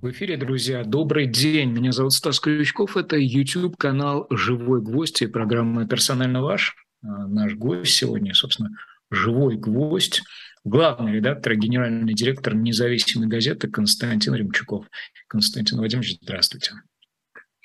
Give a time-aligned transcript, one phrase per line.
[0.00, 1.72] В эфире, друзья, добрый день.
[1.72, 2.96] Меня зовут Стас Крючков.
[2.96, 6.74] Это YouTube-канал «Живой гвоздь» и программа «Персонально ваш».
[7.02, 8.70] А, наш гость сегодня, собственно,
[9.10, 10.22] «Живой гвоздь»,
[10.64, 14.86] главный редактор генеральный директор независимой газеты Константин Ремчуков.
[15.28, 16.72] Константин Владимирович, здравствуйте.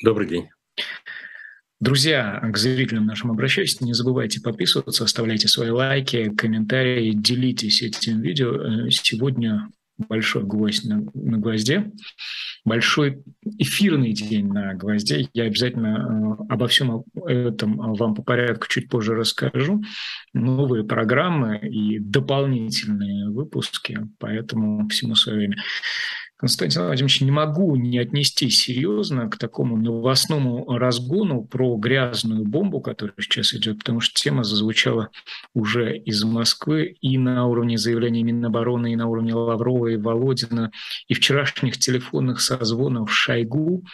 [0.03, 0.49] Добрый день.
[1.79, 8.87] Друзья, к зрителям нашим обращаюсь, не забывайте подписываться, оставляйте свои лайки, комментарии, делитесь этим видео.
[8.87, 11.91] Э, сегодня большой гвоздь на, на гвозде,
[12.63, 13.23] большой
[13.57, 15.29] эфирный день на гвозде.
[15.33, 19.81] Я обязательно э, обо всем этом вам по порядку чуть позже расскажу.
[20.33, 25.57] Новые программы и дополнительные выпуски, поэтому всему свое время.
[26.37, 33.15] Константин Владимирович, не могу не отнестись серьезно к такому новостному разгону про грязную бомбу, которая
[33.19, 35.11] сейчас идет, потому что тема зазвучала
[35.53, 40.71] уже из Москвы и на уровне заявлений Минобороны, и на уровне Лаврова и Володина,
[41.07, 43.85] и вчерашних телефонных созвонов Шойгу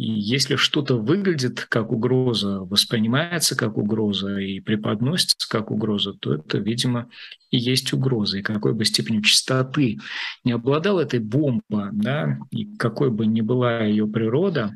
[0.00, 6.56] и если что-то выглядит как угроза, воспринимается как угроза и преподносится как угроза, то это,
[6.56, 7.10] видимо,
[7.50, 8.38] и есть угроза.
[8.38, 9.98] И какой бы степенью чистоты
[10.42, 14.74] не обладала этой бомба, да, и какой бы ни была ее природа,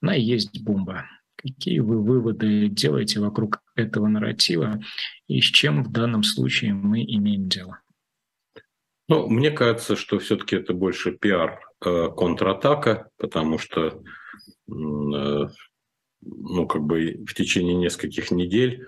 [0.00, 1.04] она и есть бомба.
[1.36, 4.80] Какие вы выводы делаете вокруг этого нарратива
[5.28, 7.80] и с чем в данном случае мы имеем дело?
[9.08, 14.02] Ну, мне кажется, что все-таки это больше пиар контратака, потому что
[14.68, 15.48] Э,
[16.26, 18.86] ну, как бы в течение нескольких недель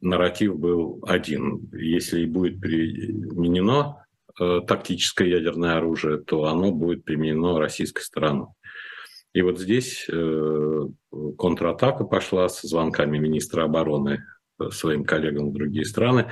[0.00, 1.70] нарратив был один.
[1.72, 4.04] Если будет применено
[4.38, 8.48] э, тактическое ядерное оружие, то оно будет применено российской стороной.
[9.32, 10.88] И вот здесь э,
[11.38, 14.24] контратака пошла с звонками министра обороны
[14.70, 16.30] своим коллегам в другие страны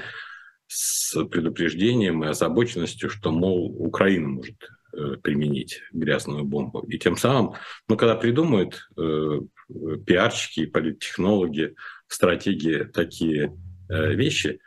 [0.69, 4.82] с предупреждением и озабоченностью, что, мол, Украина может Э,
[5.23, 6.81] применить грязную бомбу.
[6.81, 7.55] И тем самым,
[7.89, 9.41] ну, когда придумают э,
[10.07, 11.75] пиарщики политтехнологи,
[12.07, 13.57] стратегии такие
[13.89, 14.61] э, вещи,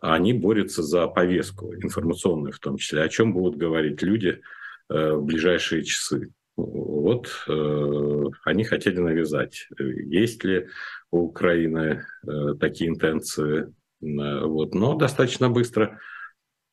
[0.00, 4.40] они борются за повестку информационную в том числе, о чем будут говорить люди
[4.88, 6.30] э, в ближайшие часы.
[6.56, 10.68] Вот э, они хотели навязать, есть ли
[11.10, 13.72] у Украины э, такие интенции.
[14.02, 14.74] Э, вот.
[14.74, 15.98] Но достаточно быстро Э,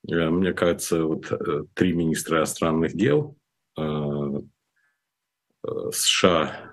[0.04, 3.38] мне кажется, вот э, три министра иностранных дел
[3.78, 3.82] э,
[5.92, 6.72] США,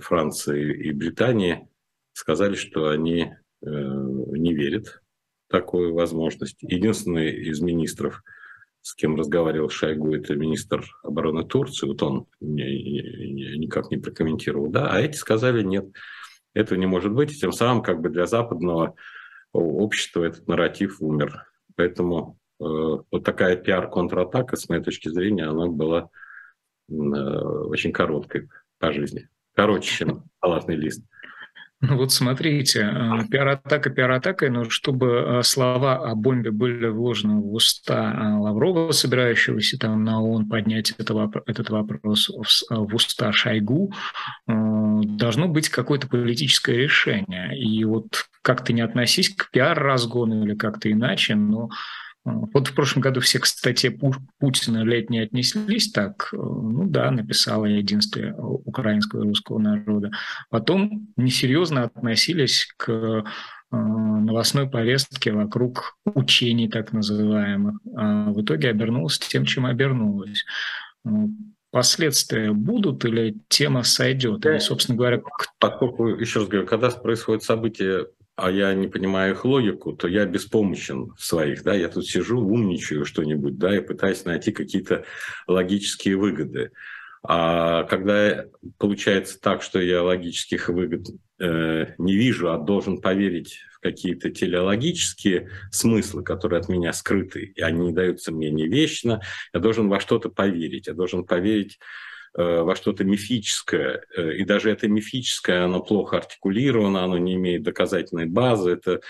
[0.00, 1.66] Франции и Британии
[2.12, 5.00] сказали, что они не верят
[5.48, 6.62] в такую возможность.
[6.62, 8.22] Единственный из министров,
[8.82, 11.86] с кем разговаривал Шойгу, это министр обороны Турции.
[11.86, 14.68] Вот он никак не прокомментировал.
[14.68, 15.86] Да, а эти сказали, нет,
[16.52, 17.32] этого не может быть.
[17.32, 18.94] И тем самым как бы для западного
[19.52, 21.46] общества этот нарратив умер.
[21.74, 26.08] Поэтому Э, вот такая пиар-контратака, с моей точки зрения, она была
[26.88, 28.48] э, очень короткой
[28.78, 29.28] по жизни.
[29.54, 31.04] Короче, чем салатный лист.
[31.80, 38.38] Ну вот смотрите, э, пиар-атака пиар-атакой, но чтобы слова о бомбе были вложены в уста
[38.40, 43.92] Лаврова, собирающегося там на ООН поднять это, этот вопрос в уста Шойгу,
[44.46, 47.58] должно быть какое-то политическое решение.
[47.58, 51.68] И вот как-то не относись к пиар-разгону или как-то иначе, но
[52.24, 53.90] вот в прошлом году все к статье
[54.38, 56.30] Путина лет не отнеслись так.
[56.32, 60.10] Ну да, написала единстве украинского и русского народа.
[60.48, 63.22] Потом несерьезно относились к э,
[63.70, 67.76] новостной повестке вокруг учений так называемых.
[67.94, 70.44] А в итоге обернулась тем, чем обернулась.
[71.04, 71.10] Э,
[71.70, 74.46] последствия будут или тема сойдет?
[74.46, 75.50] Или, собственно говоря, кто...
[75.58, 78.06] Поскольку, еще раз говорю, когда происходит событие
[78.36, 82.40] а я не понимаю их логику, то я беспомощен в своих, да, я тут сижу,
[82.40, 85.04] умничаю что-нибудь, да, и пытаюсь найти какие-то
[85.46, 86.72] логические выгоды.
[87.26, 88.44] А когда
[88.78, 91.06] получается так, что я логических выгод
[91.40, 97.62] э, не вижу, а должен поверить в какие-то телеологические смыслы, которые от меня скрыты, и
[97.62, 99.22] они не даются мне не вечно,
[99.54, 101.78] я должен во что-то поверить, я должен поверить
[102.36, 108.26] во что-то мифическое, э, и даже это мифическое, оно плохо артикулировано, оно не имеет доказательной
[108.26, 109.00] базы, это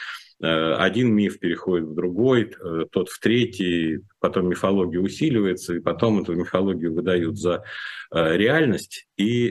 [0.42, 2.54] э, один миф переходит в другой,
[2.92, 7.64] тот в третий, потом мифология усиливается, и потом эту мифологию выдают за
[8.12, 9.48] реальность и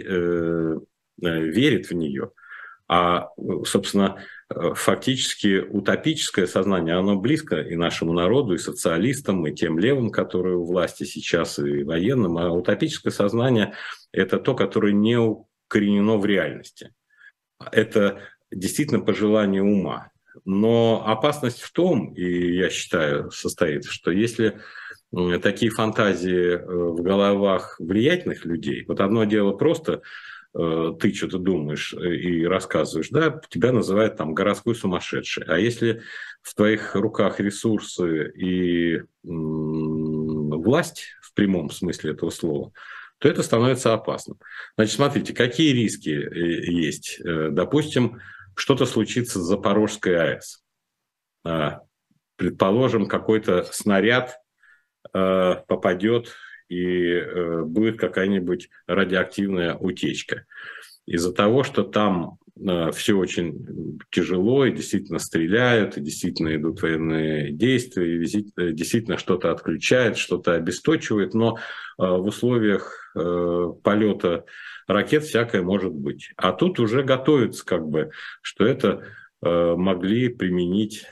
[1.18, 2.31] верит в нее.
[2.88, 3.30] А,
[3.65, 10.57] собственно, фактически утопическое сознание, оно близко и нашему народу, и социалистам, и тем левым, которые
[10.57, 12.38] у власти сейчас, и военным.
[12.38, 13.74] А утопическое сознание–
[14.12, 16.94] это то, которое не укоренено в реальности.
[17.72, 20.12] Это действительно пожелание ума.
[20.45, 24.60] Но опасность в том, и я считаю, состоит, что если
[25.42, 28.84] такие фантазии в головах влиятельных людей.
[28.88, 30.01] Вот одно дело просто
[30.53, 35.45] ты что-то думаешь и рассказываешь, да, тебя называют там городской сумасшедший.
[35.47, 36.03] А если
[36.44, 42.71] в твоих руках ресурсы и власть в прямом смысле этого слова,
[43.23, 44.38] то это становится опасным.
[44.75, 47.21] Значит, смотрите, какие риски э, есть.
[47.21, 48.19] Э, допустим,
[48.53, 50.61] что-то случится с Запорожской АЭС.
[51.45, 51.79] А,
[52.35, 54.38] предположим, какой-то снаряд
[55.13, 56.35] э, попадет
[56.69, 57.21] и
[57.65, 60.45] будет какая-нибудь радиоактивная утечка.
[61.06, 67.51] Из-за того, что там Э, все очень тяжело, и действительно стреляют, и действительно идут военные
[67.51, 71.60] действия, и э, действительно что-то отключает, что-то обесточивает, но э,
[71.98, 73.00] в условиях
[73.83, 74.45] полета
[74.88, 76.31] ракет всякое может быть.
[76.36, 78.09] А тут уже готовится как бы,
[78.42, 79.06] что это
[79.39, 81.06] могли применить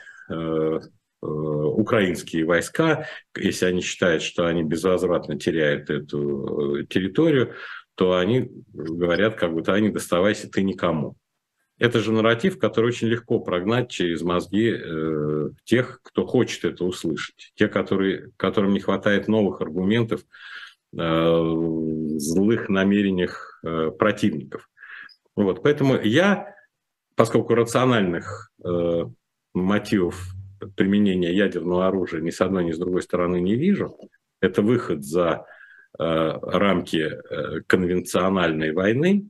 [1.22, 7.54] украинские войска, если они считают, что они безвозвратно теряют эту территорию,
[7.94, 11.16] то они говорят, как бы, они доставайся ты никому.
[11.78, 17.52] Это же нарратив, который очень легко прогнать через мозги э, тех, кто хочет это услышать,
[17.54, 20.20] те, которые, которым не хватает новых аргументов
[20.96, 21.42] э,
[22.18, 24.68] злых намерениях э, противников.
[25.34, 26.54] Вот, поэтому я,
[27.16, 29.04] поскольку рациональных э,
[29.54, 30.22] мотивов
[30.76, 33.96] применения ядерного оружия ни с одной, ни с другой стороны не вижу,
[34.40, 35.46] это выход за
[35.98, 39.28] э, рамки э, конвенциональной войны,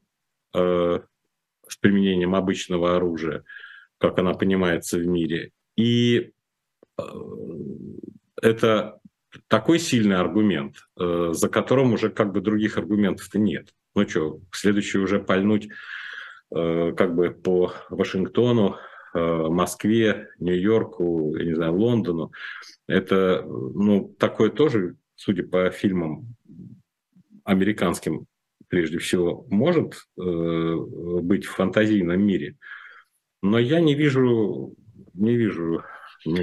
[0.54, 1.00] э,
[1.68, 3.44] с применением обычного оружия,
[3.98, 5.52] как она понимается в мире.
[5.76, 6.32] И
[6.98, 7.02] э,
[8.40, 8.98] это
[9.48, 13.74] такой сильный аргумент, э, за которым уже как бы других аргументов-то нет.
[13.94, 15.68] Ну что, следующий уже пальнуть
[16.54, 18.76] э, как бы по Вашингтону,
[19.18, 22.32] Москве, Нью-Йорку, я не знаю, Лондону.
[22.86, 26.34] Это, ну, такое тоже, судя по фильмам
[27.44, 28.26] американским,
[28.68, 30.76] прежде всего, может э,
[31.22, 32.56] быть в фантазийном мире.
[33.42, 34.74] Но я не вижу,
[35.14, 35.82] не вижу,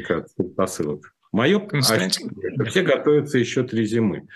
[0.06, 1.14] кажется, посылок.
[1.32, 2.32] Мое Константин.
[2.66, 4.28] все готовятся еще три зимы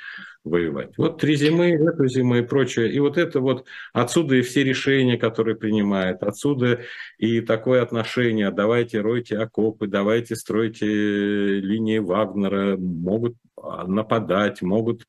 [0.43, 0.97] воевать.
[0.97, 2.91] Вот три зимы, эту зиму и прочее.
[2.91, 6.81] И вот это вот отсюда и все решения, которые принимают, отсюда
[7.17, 15.05] и такое отношение, давайте ройте окопы, давайте стройте линии Вагнера, могут нападать, могут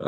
[0.00, 0.04] Э,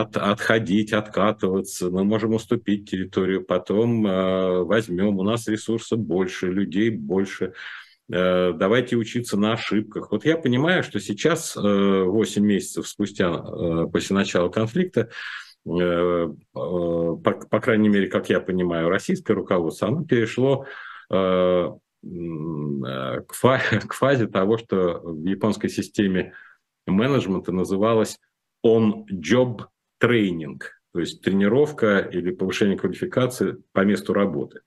[0.00, 6.90] от, отходить, откатываться, мы можем уступить территорию, потом э, возьмем, у нас ресурсов больше, людей
[6.90, 7.52] больше, э,
[8.08, 10.10] давайте учиться на ошибках.
[10.10, 13.36] Вот я понимаю, что сейчас, 8 месяцев спустя
[13.92, 15.10] после начала конфликта,
[15.64, 20.66] по, по крайней мере, как я понимаю, российское руководство, оно перешло
[21.10, 21.76] к
[23.32, 26.34] фазе того, что в японской системе
[26.86, 28.18] менеджмента называлось
[28.64, 29.62] on-job
[29.98, 34.60] тренинг, то есть тренировка или повышение квалификации по месту работы.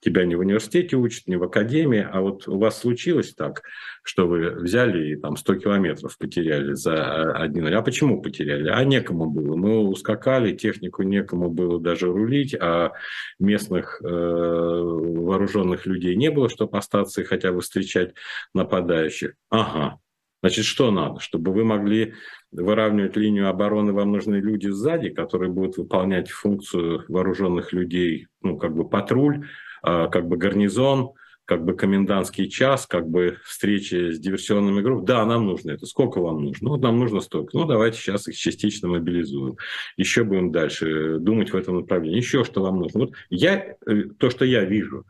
[0.00, 3.62] Тебя не в университете учат, не в академии, а вот у вас случилось так,
[4.02, 7.66] что вы взяли и там 100 километров потеряли за один...
[7.74, 8.68] А почему потеряли?
[8.68, 9.56] А некому было.
[9.56, 12.92] Мы ускакали, технику некому было даже рулить, а
[13.38, 18.14] местных э, вооруженных людей не было, чтобы остаться и хотя бы встречать
[18.52, 19.34] нападающих.
[19.48, 19.98] Ага,
[20.42, 21.18] Значит, что надо?
[21.18, 22.14] Чтобы вы могли
[22.52, 28.74] выравнивать линию обороны, вам нужны люди сзади, которые будут выполнять функцию вооруженных людей, ну, как
[28.74, 29.48] бы патруль,
[29.86, 31.12] как бы гарнизон,
[31.46, 35.06] как бы комендантский час, как бы встречи с диверсионными группами.
[35.06, 35.86] Да, нам нужно это.
[35.86, 36.70] Сколько вам нужно?
[36.70, 37.56] Ну, нам нужно столько.
[37.56, 39.56] Ну, давайте сейчас их частично мобилизуем.
[39.96, 42.18] Еще будем дальше думать в этом направлении.
[42.18, 43.00] Еще что вам нужно.
[43.00, 45.06] Вот я, э, то, что я вижу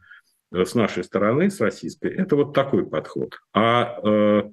[0.53, 3.41] с нашей стороны, с российской, это вот такой подход.
[3.55, 4.51] А э,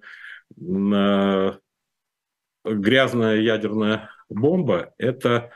[2.65, 5.51] грязная ядерная бомба– это,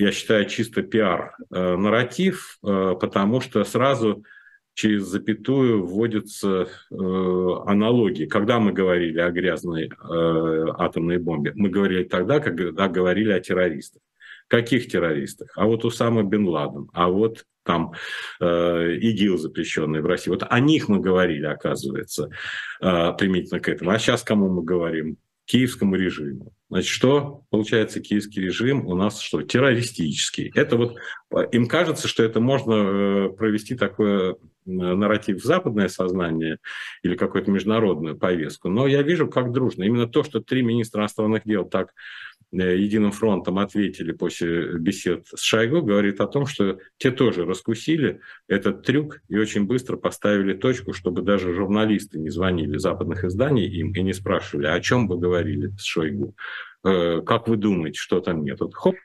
[0.00, 4.24] я считаю, чисто пиар-нарратив, э, э, потому что сразу
[4.72, 6.94] через запятую вводятся э,
[7.66, 8.24] аналогии.
[8.24, 11.52] Когда мы говорили о грязной атомной бомбе?
[11.54, 14.00] Мы говорили тогда, когда говорили о террористах.
[14.48, 15.52] Каких террористах?
[15.54, 17.92] А вот Усама бен Ладен, а вот там
[18.40, 20.30] э, ИГИЛ запрещенный в России.
[20.30, 22.30] Вот о них мы говорили, оказывается,
[22.80, 23.90] э, применительно к этому.
[23.90, 25.18] А сейчас кому мы говорим?
[25.44, 26.54] Киевскому режиму.
[26.70, 29.42] Значит, что получается киевский режим у нас что?
[29.42, 30.52] Террористический.
[30.54, 30.96] Это вот
[31.50, 36.58] им кажется, что это можно э, провести такое нарратив в западное сознание
[37.02, 38.68] или какую-то международную повестку.
[38.68, 39.82] Но я вижу, как дружно.
[39.82, 41.92] Именно то, что три министра иностранных дел так
[42.52, 48.20] Э, единым фронтом ответили после бесед с Шойгу, говорит о том, что те тоже раскусили
[48.48, 53.92] этот трюк и очень быстро поставили точку, чтобы даже журналисты не звонили западных изданий им
[53.92, 56.34] и не спрашивали, о чем вы говорили с Шойгу.
[56.84, 58.60] Э, как вы думаете, что там нет?
[58.60, 58.96] Вот хоп,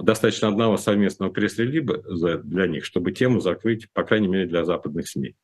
[0.00, 5.34] достаточно одного совместного пресс-релиза для них, чтобы тему закрыть, по крайней мере, для западных СМИ.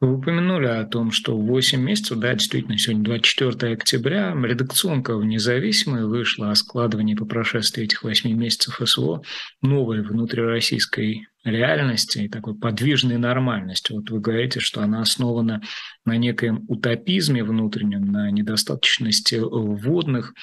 [0.00, 6.52] Вы упомянули о том, что 8 месяцев, да, действительно, сегодня 24 октября, редакционка независимая вышла
[6.52, 9.22] о складывании по прошествии этих 8 месяцев СВО
[9.60, 13.92] новой внутрироссийской реальности и такой подвижной нормальности.
[13.92, 15.62] Вот вы говорите, что она основана
[16.04, 20.34] на некоем утопизме внутреннем, на недостаточности вводных.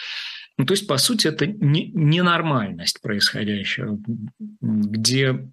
[0.58, 4.00] Ну, то есть, по сути, это не, ненормальность происходящего,
[4.62, 5.50] где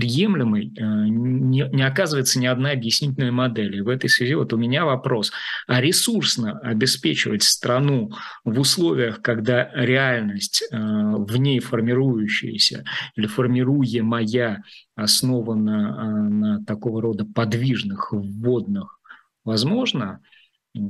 [0.00, 3.76] приемлемой э, не, не оказывается ни одна объяснительная модель.
[3.76, 5.30] И в этой связи вот у меня вопрос.
[5.66, 8.12] А ресурсно обеспечивать страну
[8.44, 14.64] в условиях, когда реальность э, в ней формирующаяся или формируемая
[14.96, 18.98] основана э, на такого рода подвижных, вводных,
[19.44, 20.20] возможно–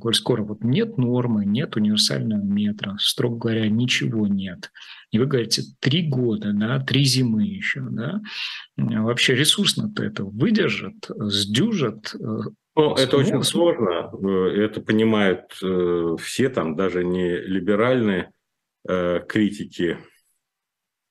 [0.00, 4.71] коль скоро вот нет нормы, нет универсального метра, строго говоря, ничего нет.
[5.11, 8.21] И вы говорите, три года, да, три зимы еще, да,
[8.76, 12.43] вообще ресурсно-то это выдержит, сдюжит, э,
[12.76, 18.33] ну, это очень сложно, э, это понимают э, все, там даже не либеральные
[19.29, 19.99] критики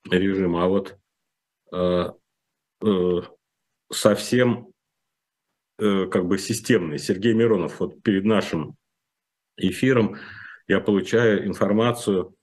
[0.09, 0.97] режима, а вот
[3.91, 4.69] совсем
[5.77, 6.97] как бы системный.
[6.97, 8.75] Сергей Миронов, вот перед нашим
[9.55, 10.17] эфиром
[10.67, 12.35] я получаю информацию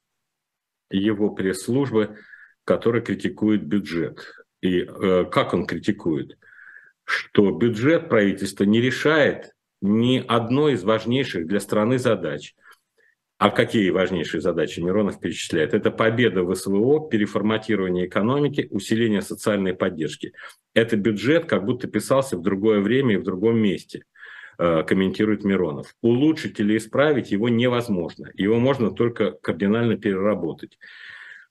[0.90, 2.18] его пресс-службы,
[2.64, 4.32] которая критикует бюджет.
[4.60, 6.38] И э, как он критикует?
[7.04, 12.54] Что бюджет правительства не решает ни одной из важнейших для страны задач–
[13.38, 15.74] а какие важнейшие задачи Миронов перечисляет?
[15.74, 20.32] Это победа в СВО, переформатирование экономики, усиление социальной поддержки.
[20.72, 24.04] Это бюджет как будто писался в другое время и в другом месте,
[24.58, 25.94] комментирует Миронов.
[26.02, 28.30] Улучшить или исправить его невозможно.
[28.34, 30.78] Его можно только кардинально переработать.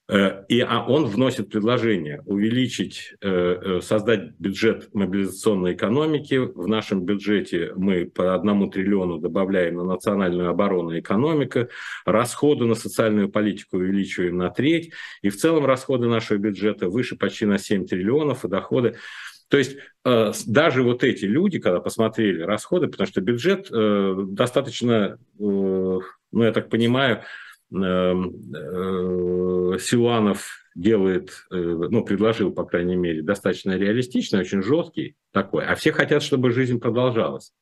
[0.08, 6.36] Э, и а он вносит предложение увеличить, э, э, создать бюджет мобилизационной экономики.
[6.36, 11.68] В нашем бюджете мы по одному триллиону добавляем на национальную оборону и экономику,
[12.04, 17.44] расходы на социальную политику увеличиваем на треть, и в целом расходы нашего бюджета выше почти
[17.46, 18.96] на 7 триллионов, и доходы
[19.48, 23.68] то есть даже вот эти люди, когда посмотрели расходы, потому что бюджет
[24.34, 27.22] достаточно, ну, я так понимаю,
[27.72, 35.64] Эм, э, Силуанов делает, э, ну, предложил, по крайней мере, достаточно реалистичный, очень жесткий такой,
[35.64, 37.52] а все хотят, чтобы жизнь продолжалась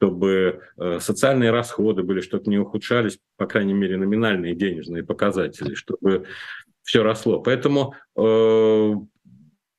[0.00, 6.26] чтобы э, социальные расходы были, чтобы не ухудшались, по крайней мере, номинальные денежные показатели, чтобы
[6.84, 7.40] все росло.
[7.40, 8.94] Поэтому э,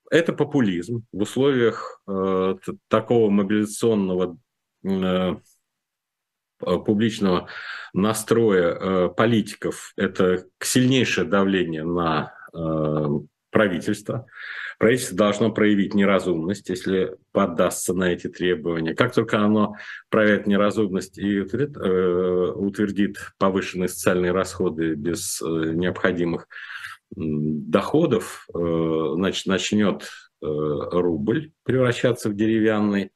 [0.10, 2.56] это популизм в условиях э,
[2.88, 4.38] такого мобилизационного
[4.84, 5.36] э,
[6.62, 7.48] Э, публичного
[7.94, 13.06] настроя э, политиков– это сильнейшее давление на э,
[13.50, 14.26] правительство.
[14.78, 18.94] Правительство должно проявить неразумность, если поддастся на эти требования.
[18.94, 19.76] Как только оно
[20.10, 26.48] проявит неразумность и утвердит, утвердит повышенные социальные расходы без необходимых
[27.16, 30.10] доходов, значит, начнет
[30.42, 33.12] рубль превращаться в деревянный,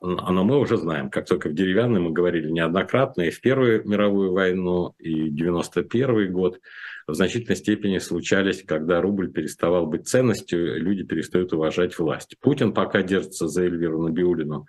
[0.00, 4.32] но мы уже знаем, как только в деревянной мы говорили неоднократно и в Первую мировую
[4.32, 6.60] войну, и 91 год,
[7.06, 12.36] в значительной степени случались, когда рубль переставал быть ценностью, люди перестают уважать власть.
[12.40, 14.66] Путин пока держится за Эльвиру Набиулину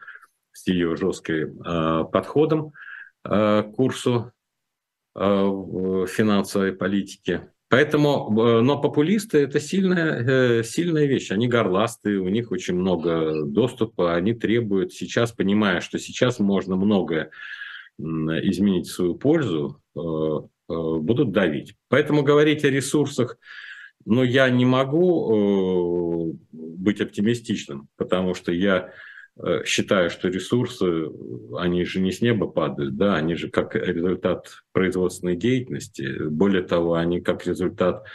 [0.52, 2.74] с ее жестким э, подходом
[3.24, 4.32] э, к курсу
[5.16, 7.50] э, финансовой политики.
[7.70, 11.32] Поэтому, э, но популисты это сильная, э, сильная вещь.
[11.32, 17.32] Они горластые, у них очень много доступа, они требуют сейчас, понимая, что сейчас можно многое
[18.00, 20.00] изменить в свою пользу, э,
[20.70, 21.76] будут давить.
[21.90, 23.38] Поэтому говорить о ресурсах,
[24.06, 28.92] но я не могу быть оптимистичным, потому что я
[29.66, 31.10] считаю, что ресурсы,
[31.58, 36.24] они же не с неба падают, да, они же как результат производственной деятельности.
[36.28, 38.06] Более того, они как результат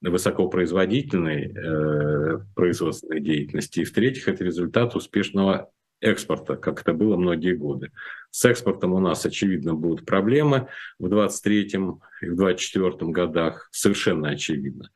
[0.00, 3.80] высокопроизводительной э, производственной деятельности.
[3.80, 5.70] И в-третьих, это результат успешного
[6.00, 7.90] экспорта, как это было многие годы.
[8.30, 10.68] С экспортом у нас, очевидно, будут проблемы
[10.98, 11.60] в 2023
[12.22, 14.90] и в 2024 годах, совершенно очевидно.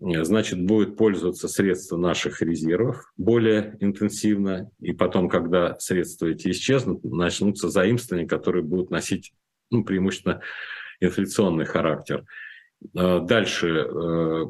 [0.00, 7.04] Э, значит, будет пользоваться средства наших резервов более интенсивно, и потом, когда средства эти исчезнут,
[7.04, 9.32] начнутся заимствования, которые будут носить
[9.70, 10.40] ну, преимущественно
[11.00, 12.24] инфляционный характер.
[12.94, 14.44] Э, дальше э,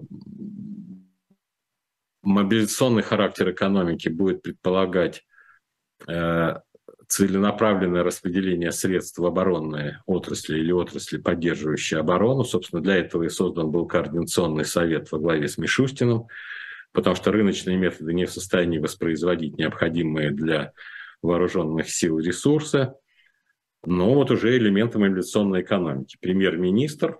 [2.22, 5.24] мобилизационный характер экономики будет предполагать
[7.10, 12.44] целенаправленное распределение средств в оборонные отрасли или отрасли, поддерживающие оборону.
[12.44, 16.28] Собственно, для этого и создан был координационный совет во главе с Мишустиным,
[16.92, 20.72] потому что рыночные методы не в состоянии воспроизводить необходимые для
[21.20, 22.92] вооруженных сил ресурсы.
[23.84, 26.16] Но вот уже элементы мобилизационной экономики.
[26.20, 27.18] Премьер-министр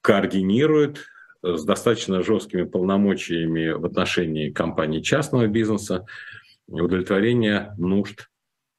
[0.00, 1.04] координирует
[1.44, 6.06] с достаточно жесткими полномочиями в отношении компаний частного бизнеса
[6.66, 8.28] удовлетворение нужд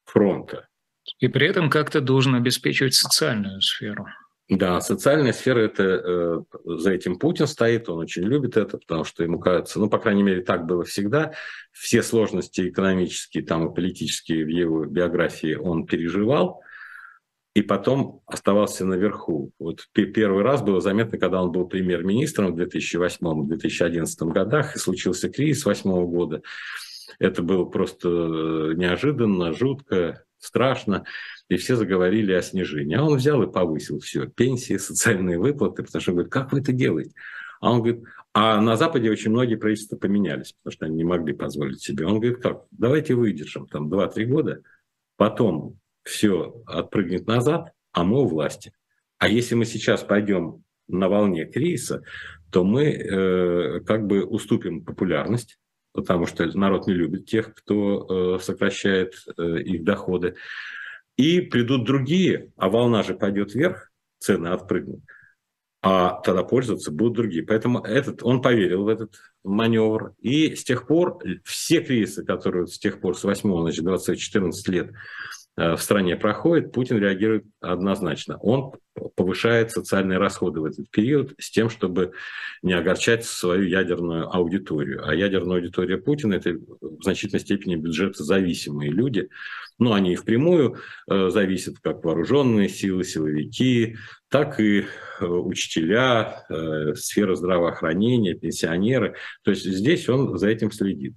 [0.10, 0.68] фронта.
[1.20, 4.08] И при этом как-то должен обеспечивать социальную сферу.
[4.50, 9.24] Да, социальная сфера это э, за этим Путин стоит, он очень любит это, потому что
[9.24, 11.34] ему кажется, ну, по крайней мере, так было всегда.
[11.72, 16.64] Все сложности экономические там, и политические в его биографии он переживал,
[17.54, 19.52] и потом оставался наверху.
[19.60, 25.64] Вот первый раз было заметно, когда он был премьер-министром в 2008-2011 годах, и случился кризис
[25.64, 26.42] 2008 года.
[27.20, 31.04] Это было просто э, неожиданно, жутко, страшно,
[31.50, 32.96] и все заговорили о снижении.
[32.96, 36.72] А он взял и повысил все, пенсии, социальные выплаты, потому что говорит, как вы это
[36.72, 37.12] делаете?
[37.60, 41.34] А он говорит, а на Западе очень многие правительства поменялись, потому что они не могли
[41.34, 42.06] позволить себе.
[42.06, 44.62] Он говорит, как, давайте выдержим там 2-3 года,
[45.18, 48.72] потом все отпрыгнет назад, а мы у власти.
[49.18, 52.04] А если мы сейчас пойдем на волне кризиса,
[52.52, 55.60] то мы э, как бы уступим популярность,
[55.94, 60.36] потому что народ не любит тех, кто э, сокращает э, их доходы.
[61.18, 65.02] И придут другие, а волна же пойдет вверх, цены отпрыгнут,
[65.82, 67.46] а тогда пользоваться будут другие.
[67.46, 70.14] Поэтому этот, он поверил в этот маневр.
[70.20, 74.92] И с тех пор все кризисы, которые с тех пор, с 8 значит, 20-14 лет
[74.92, 78.38] Э, в стране проходит, Путин реагирует однозначно.
[78.38, 78.72] Он
[79.16, 82.14] повышает социальные расходы в этот период с тем, чтобы
[82.62, 85.06] не огорчать свою ядерную аудиторию.
[85.06, 89.28] А ядерная аудитория Путина– это в значительной степени бюджетозависимые люди.
[89.80, 90.78] Но они и впрямую
[91.10, 93.98] э, зависят как вооруженные силы, силовики,
[94.30, 94.86] так и
[95.20, 96.46] э, учителя,
[96.96, 99.16] сфера здравоохранения, пенсионеры.
[99.44, 101.16] То есть здесь он за этим следит.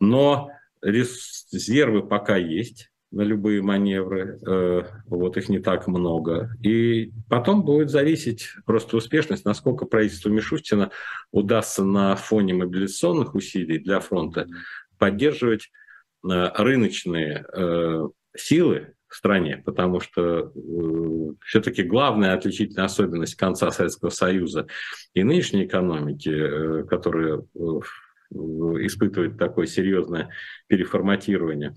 [0.00, 0.48] Но
[0.80, 6.50] резервы пока есть на любые маневры, э, вот их не так много.
[6.62, 10.90] И потом будет зависеть просто успешность, насколько правительству Мишустина
[11.30, 14.48] удастся на фоне мобилизационных усилий для фронта
[14.98, 15.70] поддерживать
[16.24, 20.50] э, рыночные э, силы в стране, потому что
[21.44, 24.68] все-таки главная отличительная особенность конца Советского Союза
[25.12, 27.42] и нынешней экономики, которая
[28.30, 30.30] испытывает такое серьезное
[30.66, 31.74] переформатирование,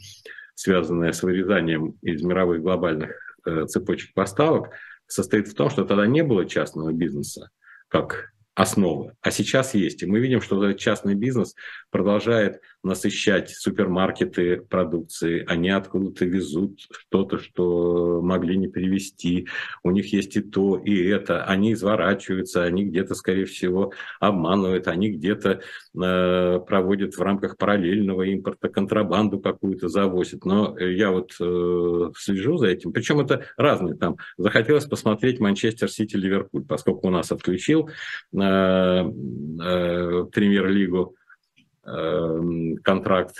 [0.55, 4.71] связанная с вырезанием из мировых глобальных э, цепочек поставок,
[5.05, 7.51] состоит в том, что тогда не было частного бизнеса,
[7.87, 9.13] как основы.
[9.21, 10.01] А сейчас есть.
[10.01, 11.55] И мы видим, что частный бизнес
[11.91, 15.43] продолжает насыщать супермаркеты продукции.
[15.47, 19.47] Они откуда-то везут что-то, что могли не привезти.
[19.83, 21.43] У них есть и то, и это.
[21.43, 25.61] Они изворачиваются, они где-то, скорее всего, обманывают, они где-то
[26.01, 30.45] э, проводят в рамках параллельного импорта контрабанду какую-то завозят.
[30.45, 32.93] Но я вот э, слежу за этим.
[32.93, 33.95] Причем это разные.
[33.95, 37.89] Там захотелось посмотреть Манчестер Сити-Ливерпуль, поскольку у нас отключил
[38.31, 38.44] э,
[40.31, 41.15] премьер-лигу
[41.85, 43.35] э, контракт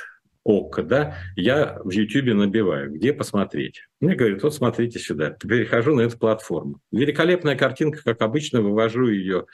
[0.46, 3.82] ОККО, да, я в Ютьюбе набиваю, где посмотреть.
[4.00, 5.32] Мне говорят, вот смотрите сюда.
[5.32, 6.80] Перехожу на эту платформу.
[6.92, 9.48] Великолепная картинка, как обычно, вывожу ее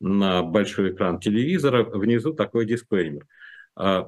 [0.00, 1.82] на большой экран телевизора.
[1.82, 3.26] Внизу такой дисклеймер.
[3.74, 4.06] А, э,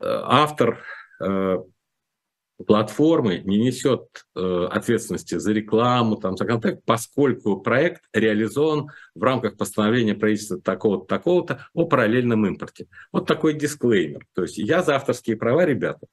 [0.00, 0.84] автор
[1.20, 1.58] э,
[2.66, 9.56] платформы не несет э, ответственности за рекламу, там, за контакт, поскольку проект реализован в рамках
[9.56, 12.86] постановления правительства такого-то, такого-то о параллельном импорте.
[13.12, 14.26] Вот такой дисклеймер.
[14.34, 16.06] То есть я за авторские права, ребята,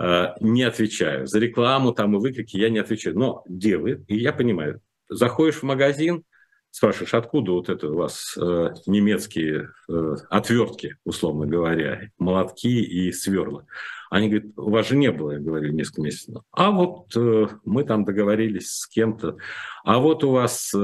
[0.00, 1.26] э, не отвечаю.
[1.26, 3.18] За рекламу там и выкрики я не отвечаю.
[3.18, 4.80] Но делает, и я понимаю.
[5.08, 6.24] Заходишь в магазин,
[6.72, 13.66] спрашиваешь, откуда вот это у вас э, немецкие э, отвертки, условно говоря, молотки и сверла.
[14.10, 16.42] Они говорят, у вас же не было, я говорю, несколько месяцев.
[16.50, 19.36] А вот э, мы там договорились с кем-то.
[19.84, 20.78] А вот у вас э,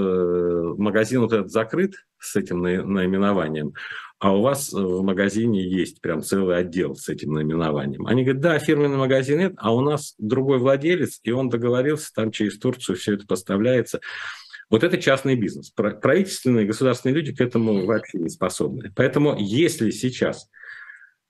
[0.76, 3.72] магазин вот этот закрыт с этим наименованием,
[4.18, 8.06] а у вас в магазине есть прям целый отдел с этим наименованием.
[8.06, 12.30] Они говорят, да, фирменный магазин нет, а у нас другой владелец, и он договорился, там
[12.30, 14.00] через Турцию все это поставляется.
[14.70, 15.70] Вот это частный бизнес.
[15.70, 18.92] Правительственные, государственные люди к этому вообще не способны.
[18.94, 20.48] Поэтому если сейчас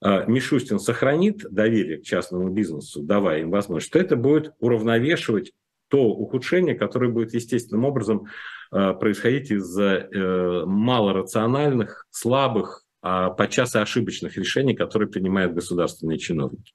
[0.00, 5.52] а, Мишустин сохранит доверие к частному бизнесу, давая им возможность, то это будет уравновешивать
[5.88, 8.26] то ухудшение, которое будет естественным образом
[8.70, 16.72] а, происходить из-за э, малорациональных, слабых, а подчас и ошибочных решений, которые принимают государственные чиновники.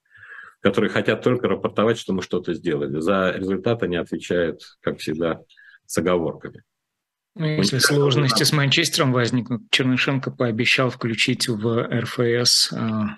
[0.60, 2.98] которые хотят только рапортовать, что мы что-то сделали.
[2.98, 5.42] За результат они отвечают, как всегда,
[5.86, 6.62] с оговорками.
[7.36, 13.16] Ну, если сложности с Манчестером возникнут, Чернышенко пообещал включить в РФС а,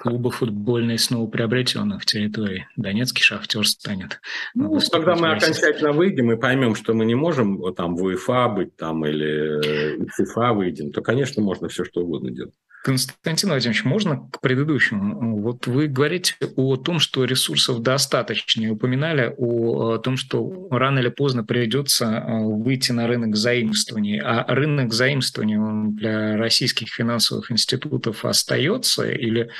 [0.00, 2.66] клубы футбольные снова приобретенных территорий.
[2.76, 4.20] Донецкий шахтер станет.
[4.54, 8.76] Ну, когда мы окончательно выйдем и поймем, что мы не можем там в УЕФА быть
[8.76, 12.54] там или в ФИФА выйдем, то, конечно, можно все что угодно делать.
[12.86, 15.40] Константин Владимирович, можно к предыдущему?
[15.40, 21.42] Вот вы говорите о том, что ресурсов достаточно, упоминали о том, что рано или поздно
[21.42, 24.20] придется э, выйти на рынок заимствований.
[24.20, 29.50] А рынок заимствований для российских финансовых институтов остается или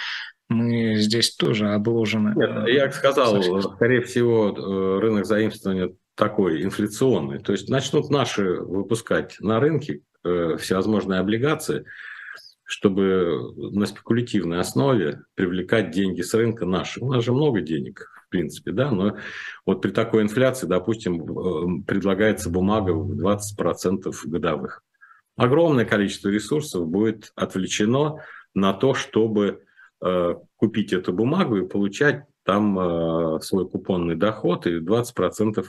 [0.49, 2.33] мы здесь тоже обложены?
[2.37, 3.43] Нет, я сказал,
[3.75, 7.41] скорее всего, э, рынок заимствования такой инфляционный.
[7.41, 11.85] То есть начнут наши выпускать на рынке э, всевозможные облигации–
[12.67, 17.01] чтобы на спекулятивной основе привлекать деньги с рынка наши.
[17.01, 19.17] У нас же много денег, в принципе, да, но
[19.65, 24.83] вот при такой инфляции, допустим, э, предлагается бумага в 20% годовых.
[25.37, 28.21] Огромное количество ресурсов будет отвлечено
[28.53, 29.63] на то, чтобы
[30.05, 35.65] э, купить эту бумагу и получать там э, свой купонный доход и 20%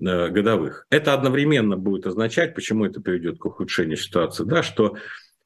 [0.00, 0.86] э, годовых.
[0.90, 4.96] Это одновременно будет означать, почему это приведет к ухудшению ситуации, да, что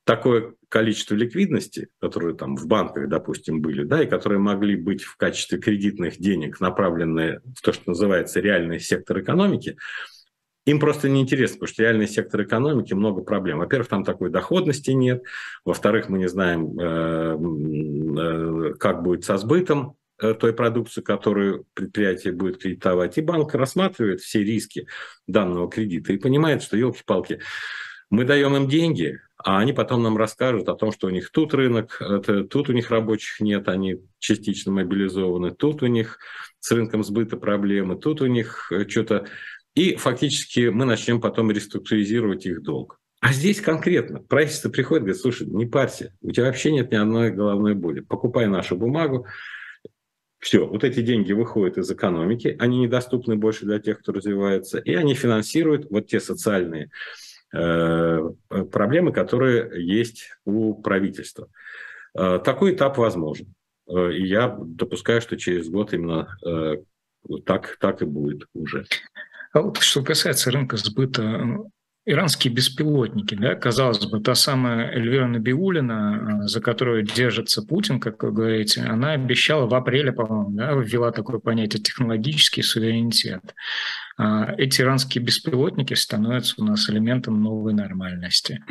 [0.05, 5.17] такое количество ликвидности, которые там в банках, допустим, были, да, и которые могли быть в
[5.17, 9.77] качестве кредитных денег направлены в то, что называется реальный сектор экономики,
[10.67, 13.59] им просто неинтересно, потому что реальный сектор экономики много проблем.
[13.59, 15.23] Во-первых, там такой доходности нет.
[15.65, 17.37] Во-вторых, мы не знаем, э,
[18.71, 23.17] э, как будет со сбытом э, той продукции, которую предприятие будет кредитовать.
[23.17, 24.87] И банк рассматривает все риски
[25.27, 27.41] данного кредита и понимает, что, елки-палки,
[28.11, 31.55] мы даем им деньги, а они потом нам расскажут о том, что у них тут
[31.55, 36.19] рынок, это, тут у них рабочих нет, они частично мобилизованы, тут у них
[36.59, 39.27] с рынком сбыта проблемы, тут у них э, что-то...
[39.75, 42.99] И фактически мы начнем потом реструктуризировать их долг.
[43.21, 46.97] А здесь конкретно правительство приходит и говорит, слушай, не парься, у тебя вообще нет ни
[46.97, 48.01] одной головной боли.
[48.01, 49.27] Покупай нашу бумагу,
[50.41, 54.95] все, вот эти деньги выходят из экономики, они недоступны больше для тех, кто развивается, и
[54.95, 56.91] они финансируют вот те социальные
[57.51, 61.49] проблемы, которые есть у правительства.
[62.15, 63.55] Э, такой этап возможен.
[63.89, 66.29] Э, и я допускаю, что через год именно
[67.45, 68.87] так, так и будет уже.
[69.53, 71.59] А вот что касается рынка сбыта,
[72.07, 78.33] иранские беспилотники, да, казалось бы, та самая Эльвира Набиулина, за которую держится Путин, как вы
[78.33, 83.55] говорите, она обещала в апреле, по-моему, да, ввела такое понятие технологический суверенитет.
[84.17, 88.65] А эти иранские беспилотники становятся у нас элементом новой нормальности.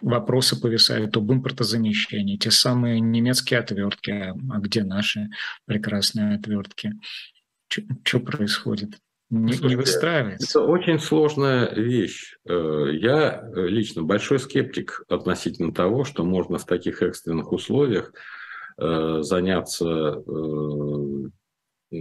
[0.00, 5.28] Вопросы повисают об импортозамещении, те самые немецкие отвертки, а где наши
[5.66, 6.92] прекрасные отвертки?
[7.68, 8.98] Что происходит?
[9.30, 10.58] Не, Слушайте, не выстраивается.
[10.58, 12.36] Это очень сложная вещь.
[12.48, 18.14] Э, я лично большой скептик относительно того, что можно в таких экстренных условиях
[18.78, 21.98] э, заняться э,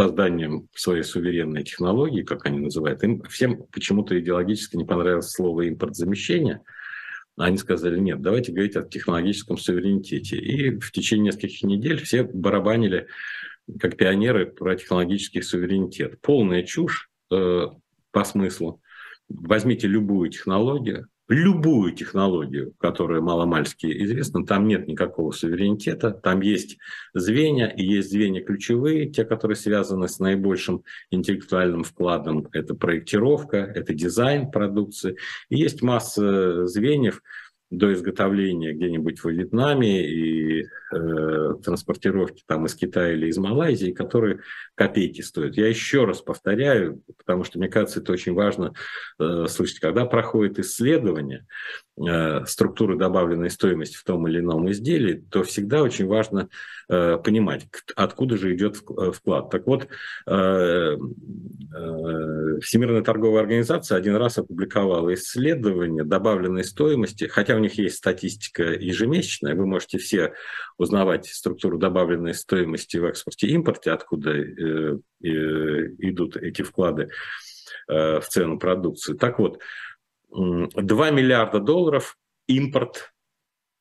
[0.00, 6.62] созданием своей суверенной технологии, как они называют, им всем почему-то идеологически не понравилось слово импортзамещение.
[7.36, 10.36] Они сказали, нет, давайте говорить о технологическом суверенитете.
[10.36, 13.08] И в течение нескольких недель все барабанили,
[13.78, 16.20] как пионеры, про технологический суверенитет.
[16.20, 17.66] Полная чушь э,
[18.10, 18.80] по смыслу.
[19.28, 26.78] Возьмите любую технологию, любую технологию, которая маломальски известна, там нет никакого суверенитета, там есть
[27.14, 33.94] звенья, и есть звенья ключевые, те, которые связаны с наибольшим интеллектуальным вкладом, это проектировка, это
[33.94, 35.16] дизайн продукции,
[35.48, 37.22] и есть масса звеньев,
[37.70, 44.40] до изготовления где-нибудь во Вьетнаме и э, транспортировки там из Китая или из Малайзии, которые
[44.74, 45.56] копейки стоят.
[45.56, 48.72] Я еще раз повторяю, потому что мне кажется, это очень важно
[49.20, 51.46] э, слышать, когда проходит исследование
[52.06, 56.48] э, структуры добавленной стоимости в том или ином изделии, то всегда очень важно
[56.88, 59.50] э, понимать, откуда же идет э, вклад.
[59.50, 59.88] Так вот,
[62.62, 69.54] Всемирная торговая организация один раз опубликовала исследование добавленной стоимости, хотя у них есть статистика ежемесячная,
[69.54, 70.34] вы можете все
[70.78, 74.42] узнавать структуру добавленной стоимости в экспорте и импорте, откуда
[75.20, 77.10] идут эти вклады
[77.86, 79.14] в цену продукции.
[79.14, 79.60] Так вот,
[80.30, 82.16] 2 миллиарда долларов
[82.46, 83.12] импорт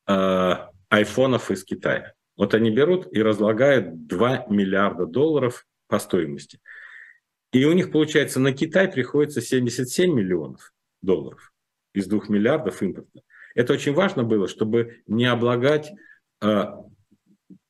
[0.06, 2.14] айфонов из Китая.
[2.36, 6.60] Вот они берут и разлагают 2 миллиарда долларов по стоимости.
[7.52, 11.52] И у них, получается, на Китай приходится 77 миллионов долларов
[11.94, 13.22] из 2 миллиардов импорта.
[13.56, 15.92] Это очень важно было, чтобы не облагать
[16.42, 16.64] э,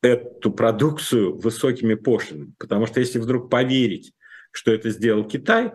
[0.01, 2.53] эту продукцию высокими пошлинами.
[2.59, 4.13] Потому что если вдруг поверить,
[4.51, 5.71] что это сделал Китай,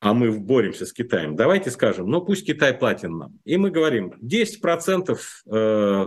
[0.00, 3.38] а мы боремся с Китаем, давайте скажем, ну пусть Китай платит нам.
[3.44, 5.18] И мы говорим, 10%
[5.50, 6.06] э,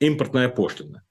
[0.00, 1.02] импортная пошлина.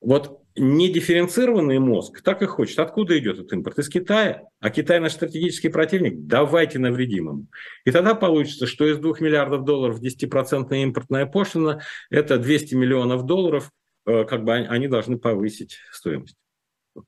[0.00, 2.78] Вот недифференцированный мозг так и хочет.
[2.78, 3.78] Откуда идет этот импорт?
[3.78, 4.42] Из Китая.
[4.60, 6.26] А Китай наш стратегический противник.
[6.26, 7.46] Давайте навредим ему.
[7.84, 13.70] И тогда получится, что из 2 миллиардов долларов 10% импортная пошлина– это 200 миллионов долларов,
[14.06, 16.36] э, как бы они должны повысить стоимость.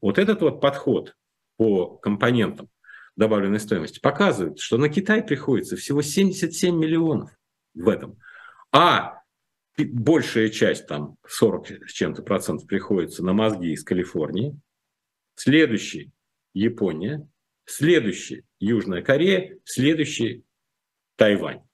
[0.00, 1.14] Вот этот вот подход
[1.56, 2.68] по компонентам
[3.16, 7.30] добавленной стоимости показывает, что на Китай приходится всего 77 миллионов
[7.74, 8.18] в этом.
[8.72, 9.22] А
[9.78, 14.58] большая часть, там 40 с чем-то процентов приходится на мозги из Калифорнии,
[15.34, 16.12] следующий–
[16.54, 17.28] Япония,
[17.66, 20.44] следующий– Южная Корея, следующий–
[21.16, 21.65] Тайвань.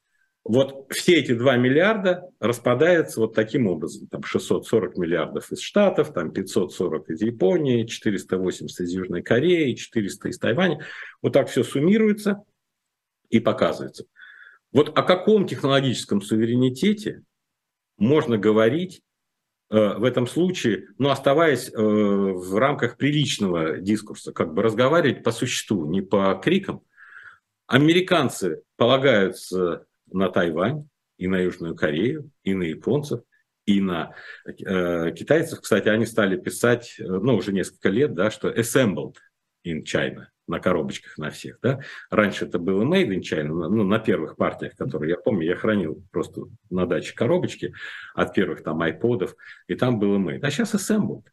[0.45, 4.09] Вот все эти 2 миллиарда распадаются вот таким образом.
[4.09, 10.39] Там 640 миллиардов из Штатов, там 540 из Японии, 480 из Южной Кореи, 400 из
[10.39, 10.85] Тайваня.
[11.23, 12.43] Вот так все суммируется
[13.29, 14.05] и показывается.
[14.73, 17.23] Вот о каком технологическом суверенитете
[17.97, 19.03] можно говорить
[19.71, 25.31] э, в этом случае, ну, оставаясь э, в рамках приличного дискурса, как бы разговаривать по
[25.31, 26.83] существу, не по крикам.
[27.69, 33.21] Американцы полагаются на Тайвань и на Южную Корею, и на японцев,
[33.67, 34.15] и на
[34.47, 35.61] э, китайцев.
[35.61, 39.17] Кстати, они стали писать, э, ну, уже несколько лет, да, что assembled
[39.67, 41.59] in China на коробочках на всех.
[41.63, 41.81] Да?
[42.11, 46.05] Раньше это было Made in China, ну, на первых партиях, которые я помню, я хранил
[46.11, 47.73] просто на даче коробочки
[48.15, 49.37] от первых там айподов,
[49.69, 50.41] и там было Made.
[50.43, 51.25] А сейчас Assembled.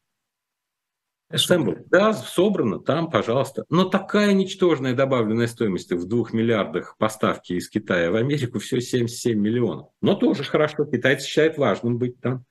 [1.32, 1.86] Assembled.
[1.92, 3.64] Да, собрано, там, пожалуйста.
[3.70, 9.38] Но такая ничтожная добавленная стоимость в двух миллиардах поставки из Китая в Америку все 77
[9.40, 9.90] миллионов.
[10.02, 12.46] Но тоже хорошо, китайцы считают важным быть там.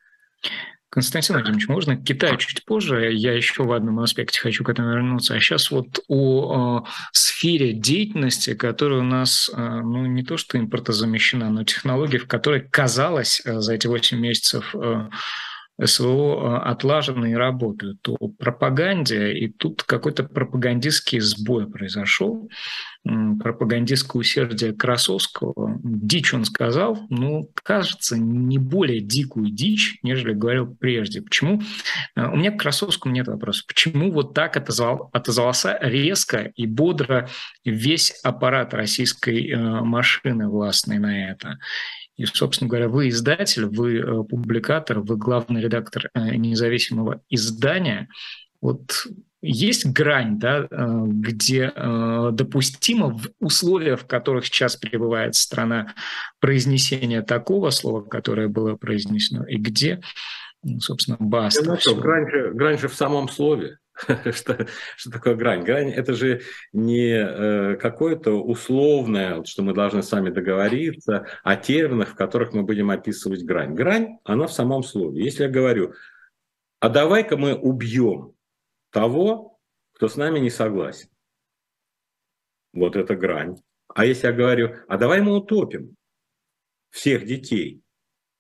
[0.91, 4.91] Константин Владимирович, можно к Китаю чуть позже, я еще в одном аспекте хочу к этому
[4.93, 10.38] вернуться, а сейчас вот о, о сфере деятельности, которая у нас, э, ну, не то
[10.38, 15.11] что импортозамещена, но технологии, в которой, казалось, э, за эти 8 месяцев э,
[15.83, 22.49] СВО э, отлажены и работают, то пропаганде, и тут какой-то пропагандистский сбой произошел,
[23.05, 25.79] пропагандистское усердие Красовского.
[25.83, 31.23] Дичь он сказал, ну, кажется, не более дикую дичь, нежели говорил прежде.
[31.23, 31.62] Почему?
[32.17, 33.62] Э, у меня к Красовскому нет вопроса.
[33.67, 37.29] Почему вот так отозвал, отозвался резко и бодро
[37.64, 41.59] весь аппарат российской э, машины властной на это?
[42.19, 48.09] И, собственно говоря, вы издатель, вы э, публикатор, вы главный редактор э, независимого издания.
[48.61, 49.07] Вот
[49.41, 51.73] есть грань, да, э, где
[52.33, 55.95] допустимо в условиях, в которых сейчас пребывает страна,
[56.41, 60.01] произнесение такого слова, которое было произнесено, и где,
[60.81, 61.65] собственно, баста.
[61.65, 63.79] Ну, что, грань, же, грань же в самом слове.
[64.33, 65.65] что, что такое грань?
[65.65, 72.15] Грань– это же не э, какое-то условное, что мы должны сами договориться, о терминах, в
[72.15, 73.75] которых мы будем описывать грань.
[73.75, 75.25] Грань, она в самом слове.
[75.25, 75.95] Если я говорю,
[76.81, 78.35] а давай-ка мы убьем
[78.91, 79.59] того,
[79.95, 81.09] кто с нами не согласен.
[82.73, 83.57] Вот это грань.
[83.89, 85.97] А если я говорю, а давай мы утопим
[86.91, 87.83] всех детей,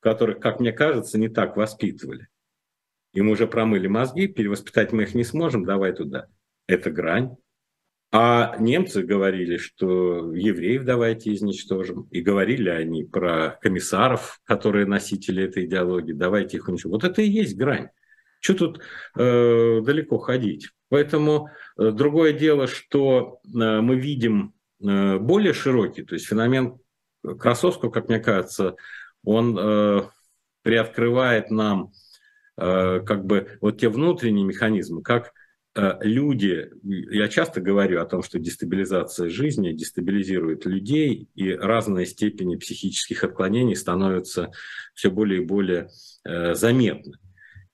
[0.00, 2.28] которых, как мне кажется, не так воспитывали.
[3.12, 6.26] Им уже промыли мозги, перевоспитать мы их не сможем, давай туда.
[6.66, 7.36] Это грань.
[8.10, 12.08] А немцы говорили, что евреев давайте изничтожим.
[12.10, 16.92] И говорили они про комиссаров, которые носители этой идеологии, давайте их уничтожим.
[16.92, 17.88] Вот это и есть грань.
[18.40, 18.80] Что тут
[19.16, 20.70] э, далеко ходить?
[20.88, 26.78] Поэтому э, другое дело, что э, мы видим э, более широкий, то есть феномен
[27.22, 28.76] Красовского, как мне кажется,
[29.24, 30.02] он э,
[30.62, 31.92] приоткрывает нам
[32.58, 35.32] как бы вот те внутренние механизмы, как
[35.76, 42.56] э, люди, я часто говорю о том, что дестабилизация жизни дестабилизирует людей, и разные степени
[42.56, 44.50] психических отклонений становятся
[44.94, 45.88] все более и более
[46.24, 47.14] э, заметны.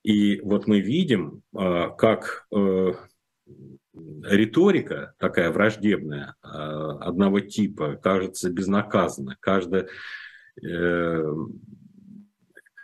[0.03, 2.45] И вот мы видим, как
[3.91, 9.35] риторика такая враждебная одного типа кажется безнаказанно.
[9.39, 9.87] Каждая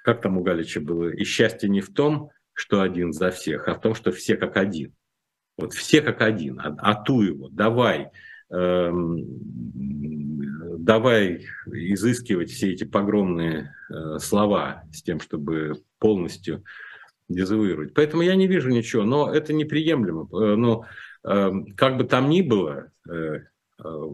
[0.03, 3.75] как там у Галича было, и счастье не в том, что один за всех, а
[3.75, 4.93] в том, что все как один.
[5.57, 8.09] Вот все как один, а, а ту его, давай,
[8.49, 9.25] эм,
[10.79, 16.63] давай изыскивать все эти погромные э, слова с тем, чтобы полностью
[17.29, 17.93] дезавуировать.
[17.93, 20.27] Поэтому я не вижу ничего, но это неприемлемо.
[20.31, 20.85] Э, но
[21.23, 23.41] э, как бы там ни было, э,
[23.83, 24.07] э,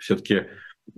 [0.00, 0.46] все-таки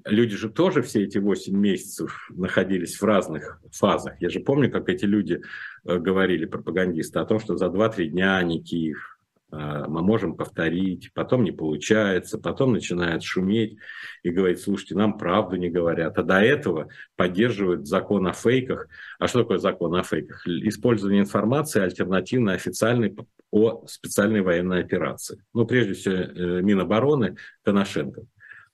[0.05, 4.20] люди же тоже все эти 8 месяцев находились в разных фазах.
[4.20, 5.40] Я же помню, как эти люди
[5.85, 9.18] э, говорили, пропагандисты, о том, что за 2-3 дня не Киев,
[9.53, 13.79] а, мы можем повторить, потом не получается, потом начинает шуметь
[14.22, 16.18] и говорить, слушайте, нам правду не говорят.
[16.18, 18.88] А до этого поддерживают закон о фейках.
[19.18, 20.46] А что такое закон о фейках?
[20.46, 23.16] Использование информации альтернативно официальной
[23.50, 25.42] о специальной военной операции.
[25.53, 28.22] Ну, прежде всего, э, Минобороны Коношенко.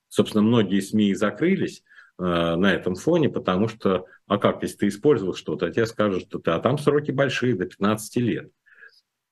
[0.09, 1.83] Собственно, многие СМИ закрылись
[2.17, 6.23] э, на этом фоне, потому что, а как, если ты использовал что-то, а тебе скажут,
[6.23, 8.51] что ты, а там сроки большие, до 15 лет.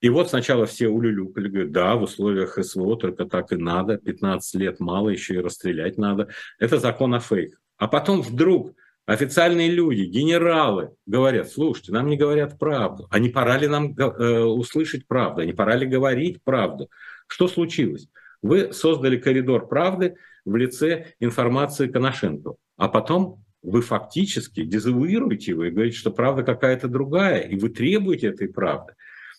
[0.02, 4.56] И вот сначала все улюлюкали, говорят, да, в условиях СВО только так и надо, 15
[4.56, 6.28] лет мало, еще и расстрелять надо.
[6.60, 7.60] Это закон о фейках.
[7.78, 8.74] А потом вдруг
[9.06, 14.44] официальные люди, генералы говорят, слушайте, нам не говорят правду, а не пора ли нам э,
[14.44, 16.90] услышать правду, а не пора ли говорить правду?
[17.28, 18.08] Что случилось?
[18.42, 25.72] Вы создали коридор правды в лице информации Коношенко, а потом вы фактически дезавуируете его и
[25.72, 28.94] говорите, что правда какая-то другая, и вы требуете этой правды.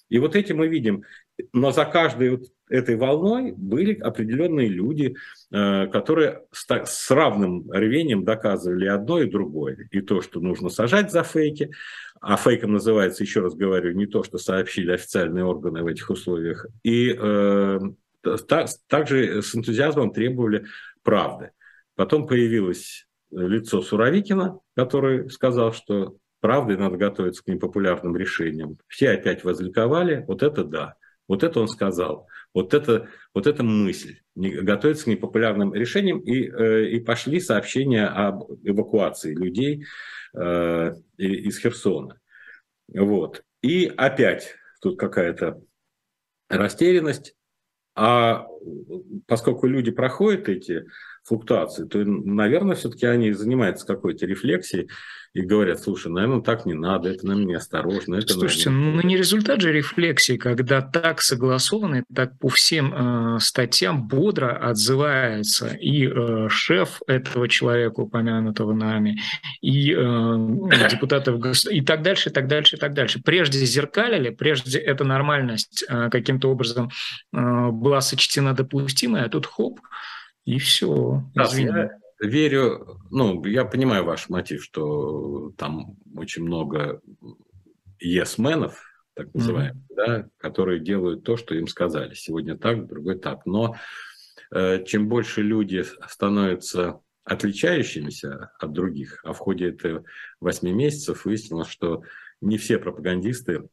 [0.09, 1.03] И вот эти мы видим.
[1.53, 5.15] Но за каждой вот этой волной были определенные люди,
[5.53, 9.89] э, которые с равным рвением доказывали одно и другое.
[9.91, 11.71] И то, что нужно сажать за фейки,
[12.21, 16.67] а фейком называется, еще раз говорю, не то, что сообщили официальные органы в этих условиях,
[16.83, 17.79] и э,
[18.89, 20.67] также с энтузиазмом требовали
[21.07, 21.53] правды.
[21.95, 28.79] Потом появилось лицо Суровикина, который сказал, что правда, надо готовиться к непопулярным решениям.
[28.89, 30.97] Все опять возликовали, вот это да,
[31.29, 36.89] вот это он сказал, вот это, вот это мысль, готовиться к непопулярным решениям, и, э,
[36.91, 39.85] и пошли сообщения об эвакуации людей
[40.35, 42.21] э, из Херсона.
[42.89, 43.43] Вот.
[43.63, 45.61] И опять тут какая-то
[46.49, 47.36] растерянность,
[47.97, 48.47] а
[49.27, 50.85] поскольку люди проходят эти
[51.27, 54.89] флуктуации, то, наверное, все-таки они занимаются какой-то рефлексией
[55.37, 58.15] и говорят, слушай, наверное, так не надо, это нам неосторожно.
[58.15, 59.03] Это, Слушайте, наверное...
[59.03, 62.95] ну не результат же рефлексии, когда так согласованно, так по всем
[63.37, 69.21] э, статьям бодро отзывается и э, шеф этого человека, упомянутого нами,
[69.61, 69.97] и э,
[70.91, 71.39] депутатов
[71.71, 73.21] и так дальше, и так дальше, и так дальше.
[73.23, 76.91] Прежде зеркалили, прежде эта нормальность э, каким-то образом
[77.35, 79.81] э, была сочтена допустимой, а тут хоп,
[80.47, 81.23] и все.
[81.35, 81.67] Извини.
[81.67, 87.03] Я верю, ну, я понимаю ваш мотив, что там очень много
[87.99, 88.83] есменов,
[89.15, 89.97] так называемых, mm-hmm.
[89.97, 92.15] да, которые делают то, что им сказали.
[92.15, 93.45] Сегодня так, другой так.
[93.45, 93.77] Но
[94.55, 100.05] э, чем больше люди становятся отличающимися от других, а в ходе этого
[100.41, 102.03] восьми месяцев выяснилось, что
[102.41, 103.69] не все пропагандисты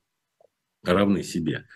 [0.84, 1.68] равны себе.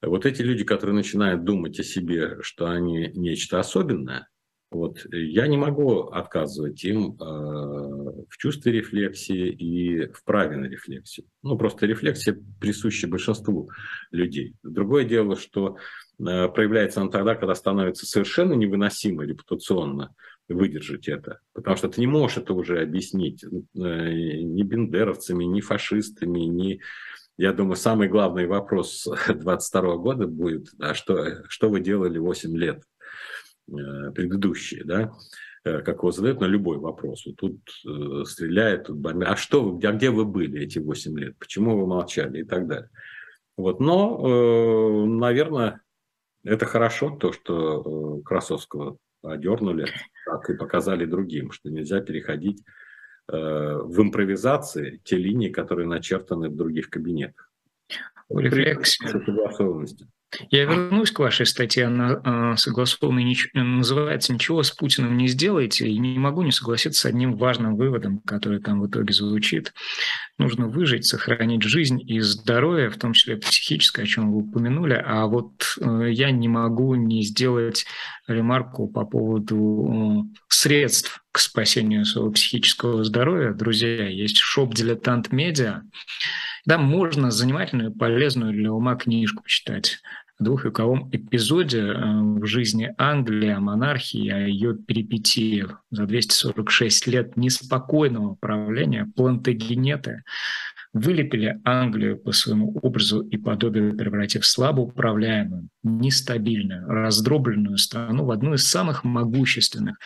[0.00, 4.28] Вот эти люди, которые начинают думать о себе, что они нечто особенное,
[4.72, 5.06] вот.
[5.12, 11.26] Я не могу отказывать им э, в чувстве рефлексии и в праве на рефлексию.
[11.42, 13.70] Ну, просто рефлексия присуща большинству
[14.10, 14.54] людей.
[14.62, 15.76] Другое дело, что
[16.18, 20.14] э, проявляется она тогда, когда становится совершенно невыносимо репутационно
[20.48, 21.40] выдержать это.
[21.52, 26.80] Потому что ты не можешь это уже объяснить э, ни бендеровцами, ни фашистами, ни...
[27.36, 32.82] Я думаю, самый главный вопрос 22 года будет, а что, что вы делали 8 лет
[33.66, 35.12] предыдущие, да,
[35.64, 37.26] э, как его задают на любой вопрос.
[37.26, 39.30] Вот тут э, стреляет, тут бомбят.
[39.30, 41.38] А что вы, а где вы были эти 8 лет?
[41.38, 42.90] Почему вы молчали и так далее.
[43.56, 43.80] Вот.
[43.80, 45.80] Но, э, наверное,
[46.44, 49.86] это хорошо, то, что э, Красовского одернули,
[50.26, 52.62] так и показали другим, что нельзя переходить
[53.28, 57.50] э, в импровизации те линии, которые начертаны в других кабинетах.
[59.08, 60.08] Согласованности.
[60.50, 66.18] Я вернусь к вашей статье, она согласованная, называется «Ничего с Путиным не сделаете», и не
[66.18, 69.72] могу не согласиться с одним важным выводом, который там в итоге звучит.
[70.38, 75.26] Нужно выжить, сохранить жизнь и здоровье, в том числе психическое, о чем вы упомянули, а
[75.26, 77.86] вот э, я не могу не сделать
[78.26, 83.52] ремарку по поводу средств к спасению своего психического здоровья.
[83.52, 85.82] Друзья, есть шоп «Дилетант Медиа»,
[86.64, 89.98] да, можно занимательную, полезную для ума книжку почитать
[90.42, 95.82] двухвековом эпизоде э, в жизни Англии, о монархии, о ее перипетиях.
[95.90, 100.22] За 246 лет неспокойного правления Плантагенеты
[100.92, 108.54] вылепили Англию по своему образу и подобию, превратив слабо управляемую, нестабильную, раздробленную страну в одну
[108.54, 109.96] из самых могущественных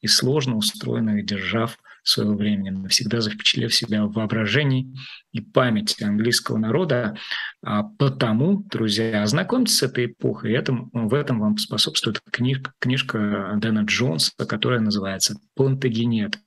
[0.00, 4.94] и сложно устроенных держав своего времени, навсегда запечатлев себя в воображении
[5.32, 7.16] и памяти английского народа.
[7.64, 13.54] А потому, друзья, ознакомьтесь с этой эпохой, и этом, в этом вам способствует книжка, книжка
[13.56, 16.38] Дэна Джонса, которая называется «Плантагенет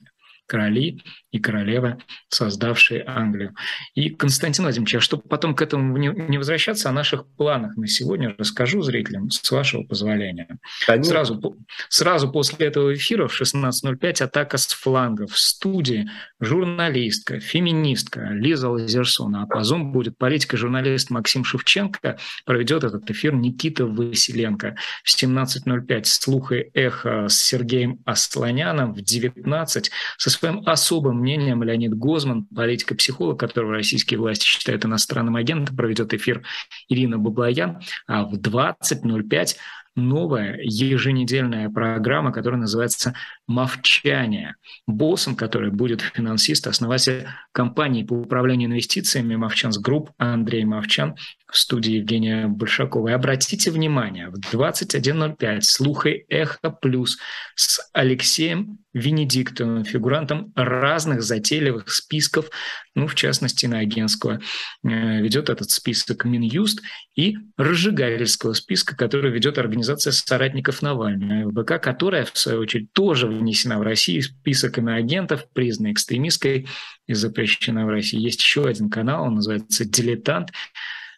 [0.48, 1.98] короли и королевы,
[2.30, 3.54] создавшие Англию.
[3.94, 8.36] И, Константин Владимирович, а чтобы потом к этому не возвращаться, о наших планах на сегодня
[8.38, 10.60] расскажу зрителям, с вашего позволения.
[11.02, 11.58] Сразу,
[11.90, 19.36] сразу после этого эфира в 16.05 атака с флангов в студии журналистка, феминистка Лиза Лазерсон,
[19.36, 24.76] а по Zoom будет политик и журналист Максим Шевченко, проведет этот эфир Никита Василенко.
[25.04, 31.96] В 17.05 «Слух и эхо» с Сергеем Асланяном, в 19 со своим особым мнением Леонид
[31.96, 36.44] Гозман, политик и психолог, которого российские власти считают иностранным агентом, проведет эфир
[36.90, 37.80] Ирина Баблоян.
[38.08, 39.56] А в 20.05
[39.96, 43.16] новая еженедельная программа, которая называется
[43.48, 44.56] «Мовчание».
[44.88, 51.16] Боссом, который будет финансист, основатель компании по управлению инвестициями «Movchan's Group» Андрей Мовчан
[51.56, 53.08] в студии Евгения Большакова.
[53.08, 57.18] И обратите внимание, в 21.05 «Слух эхо плюс»
[57.56, 62.50] с Алексеем Венедиктовым, фигурантом разных затейливых списков,
[62.94, 64.42] ну, в частности, на агентского.
[64.84, 66.82] Э, ведет этот список Минюст
[67.16, 73.80] и разжигательского списка, который ведет организация соратников Навального, ВК, которая, в свою очередь, тоже внесена
[73.80, 76.68] в Россию список иноагентов, признана экстремистской
[77.08, 78.20] и запрещена в России.
[78.20, 80.52] Есть еще один канал, он называется «Дилетант»,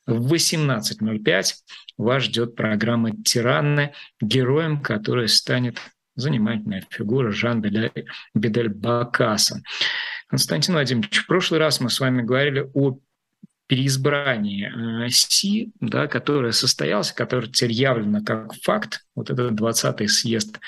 [0.07, 1.53] в 18.05
[1.97, 5.77] вас ждет программа «Тиранны», героем которой станет
[6.15, 9.61] занимательная фигура Жан Бедель Бакаса.
[10.27, 12.97] Константин Владимирович, в прошлый раз мы с вами говорили о
[13.67, 20.59] переизбрании э, Си, да, которое состоялось, которое теперь явлено как факт, вот этот 20-й съезд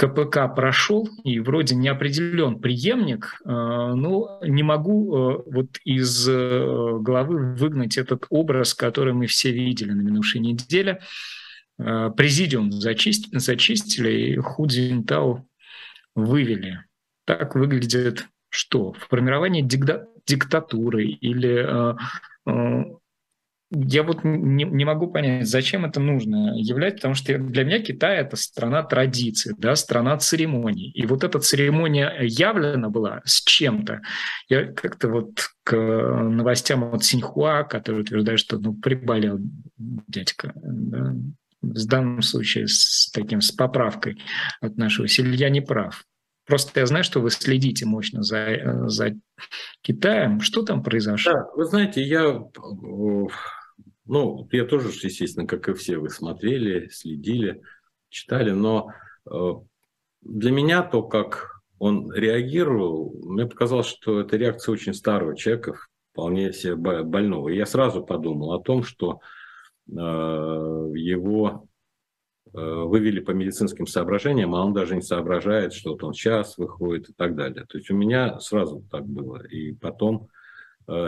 [0.00, 6.98] КПК прошел, и вроде не определен преемник, э, но не могу э, вот из э,
[7.00, 11.02] головы выгнать этот образ, который мы все видели на минувшей неделе.
[11.76, 15.46] Президиум зачистили, зачистили и Ху Цзиньтау
[16.14, 16.82] вывели.
[17.26, 18.94] Так выглядит что?
[19.08, 21.94] Формирование диктатуры или
[23.70, 28.16] я вот не, не могу понять, зачем это нужно являть, потому что для меня Китай–
[28.18, 30.90] это страна традиций, да, страна церемоний.
[30.90, 34.00] И вот эта церемония явлена была с чем-то.
[34.48, 39.38] Я как-то вот к новостям от Синьхуа, который утверждает, что ну, приболел
[39.78, 41.14] дядька, да,
[41.62, 44.20] в данном случае с таким, с поправкой
[44.60, 46.04] от нашего я не прав.
[46.46, 49.14] Просто я знаю, что вы следите мощно за, за
[49.82, 50.40] Китаем.
[50.40, 51.32] Что там произошло?
[51.32, 52.42] Да, вы знаете, я
[54.10, 57.62] ну, я тоже, естественно, как и все, вы смотрели, следили,
[58.08, 58.90] читали, но
[59.24, 59.52] э,
[60.22, 65.76] для меня то, как он реагировал, мне показалось, что это реакция очень старого человека,
[66.10, 67.50] вполне себе больного.
[67.50, 69.20] И я сразу подумал о том, что
[69.88, 71.68] э, его
[72.52, 77.10] э, вывели по медицинским соображениям, а он даже не соображает, что вот он сейчас выходит
[77.10, 77.64] и так далее.
[77.64, 79.46] То есть у меня сразу так было.
[79.46, 80.30] И потом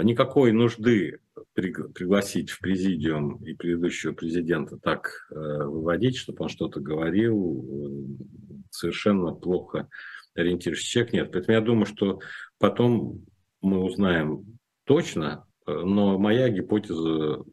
[0.02, 1.18] никакой нужды
[1.54, 9.34] пригласить в президиум и предыдущего президента так э, выводить, чтобы он что-то говорил, э, совершенно
[9.34, 9.88] плохо
[10.34, 11.32] ориентирующийся человек нет.
[11.32, 12.20] Поэтому я думаю, что
[12.58, 13.24] потом
[13.60, 17.44] мы узнаем точно, э, но моя гипотеза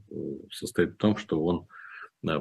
[0.51, 1.67] состоит в том, что он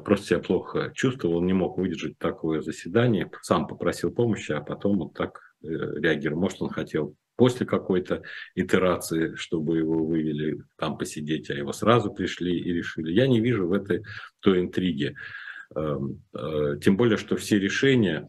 [0.04, 4.98] просто себя плохо чувствовал, он не мог выдержать такое заседание, сам попросил помощи, а потом
[4.98, 6.40] вот так реагировал.
[6.42, 8.24] Может, он хотел после какой-то
[8.56, 13.12] итерации, чтобы его вывели там посидеть, а его сразу пришли и решили.
[13.12, 14.02] Я не вижу в этой
[14.40, 15.14] той интриге.
[15.76, 18.28] Эм, э, тем более, что все решения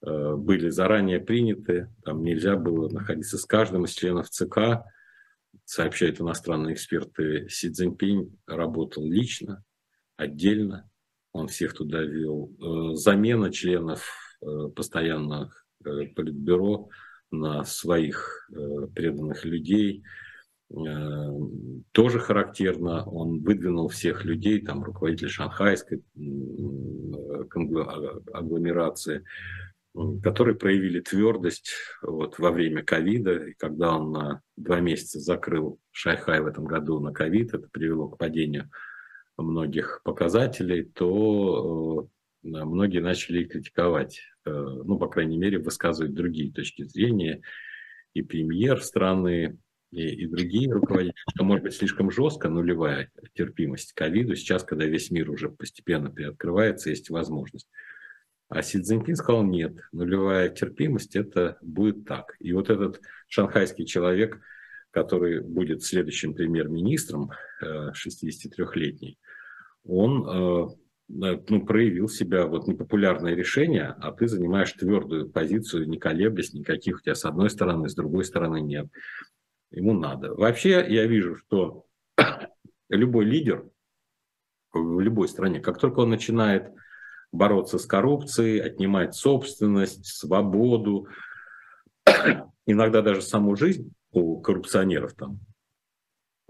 [0.00, 4.82] э, были заранее приняты, там нельзя было находиться с каждым из членов ЦК,
[5.66, 9.62] сообщают иностранные эксперты, Си Цзиньпинь работал лично,
[10.16, 10.88] отдельно,
[11.32, 12.50] он всех туда вел.
[12.62, 14.10] Э, замена членов
[14.74, 16.88] постоянных политбюро
[17.30, 20.02] на своих э, преданных людей.
[20.70, 20.74] Э,
[21.92, 26.02] тоже характерно, он выдвинул всех людей, там руководитель шанхайской
[28.32, 29.24] агломерации,
[30.22, 31.72] которые проявили твердость
[32.02, 33.48] вот, во время ковида.
[33.48, 38.08] И когда он на два месяца закрыл Шайхай в этом году на ковид, это привело
[38.08, 38.70] к падению
[39.36, 46.84] многих показателей, то э, многие начали критиковать, э, ну, по крайней мере, высказывать другие точки
[46.84, 47.42] зрения.
[48.14, 49.58] И премьер страны,
[49.90, 54.34] и, и другие руководители, что может быть слишком жестко, нулевая терпимость к ковиду.
[54.34, 57.68] Сейчас, когда весь мир уже постепенно приоткрывается, есть возможность.
[58.48, 62.34] А Си Цзиньпин сказал, нет, нулевая терпимость, это будет так.
[62.40, 64.40] И вот этот шанхайский человек
[64.90, 67.30] который будет следующим премьер-министром,
[67.62, 69.18] 63-летний,
[69.84, 70.76] он
[71.08, 77.00] ну, проявил себя вот непопулярное решение, а ты занимаешь твердую позицию, не колеблясь никаких у
[77.00, 78.88] тебя с одной стороны, с другой стороны нет.
[79.70, 80.34] Ему надо.
[80.34, 81.86] Вообще я вижу, что
[82.90, 83.68] любой лидер
[84.72, 86.70] в любой стране, как только он начинает
[87.32, 91.08] бороться с коррупцией, отнимать собственность, свободу,
[92.66, 95.40] иногда даже саму жизнь у коррупционеров там,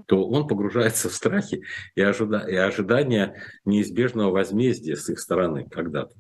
[0.07, 6.15] то он погружается в страхи и, ожида и ожидания неизбежного возмездия с их стороны когда-то.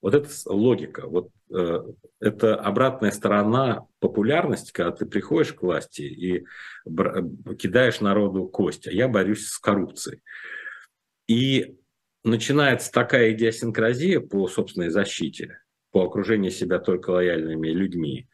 [0.00, 1.78] Вот это логика, вот э,
[2.20, 6.44] это обратная сторона популярности, когда ты приходишь к власти и
[7.56, 10.22] кидаешь народу кость, а я борюсь с коррупцией.
[11.28, 11.76] И
[12.24, 15.60] начинается такая идиосинкразия по собственной защите,
[15.92, 18.28] по окружению себя только лояльными людьми,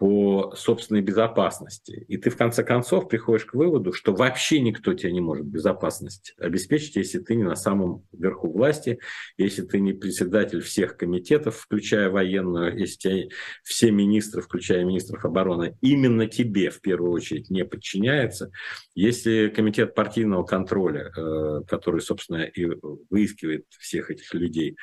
[0.00, 2.06] по собственной безопасности.
[2.08, 6.32] И ты в конце концов приходишь к выводу, что вообще никто тебе не может безопасность
[6.38, 8.98] обеспечить, если ты не на самом верху власти,
[9.36, 13.28] если ты не председатель всех комитетов, включая военную, если
[13.62, 18.50] все министры, включая министров обороны, именно тебе в первую очередь не подчиняются,
[18.94, 22.70] если комитет партийного контроля, э, который, собственно, и
[23.10, 24.78] выискивает всех этих людей,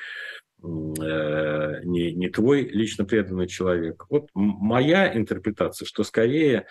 [0.61, 4.05] не, не твой лично преданный человек.
[4.09, 6.65] Вот моя интерпретация, что скорее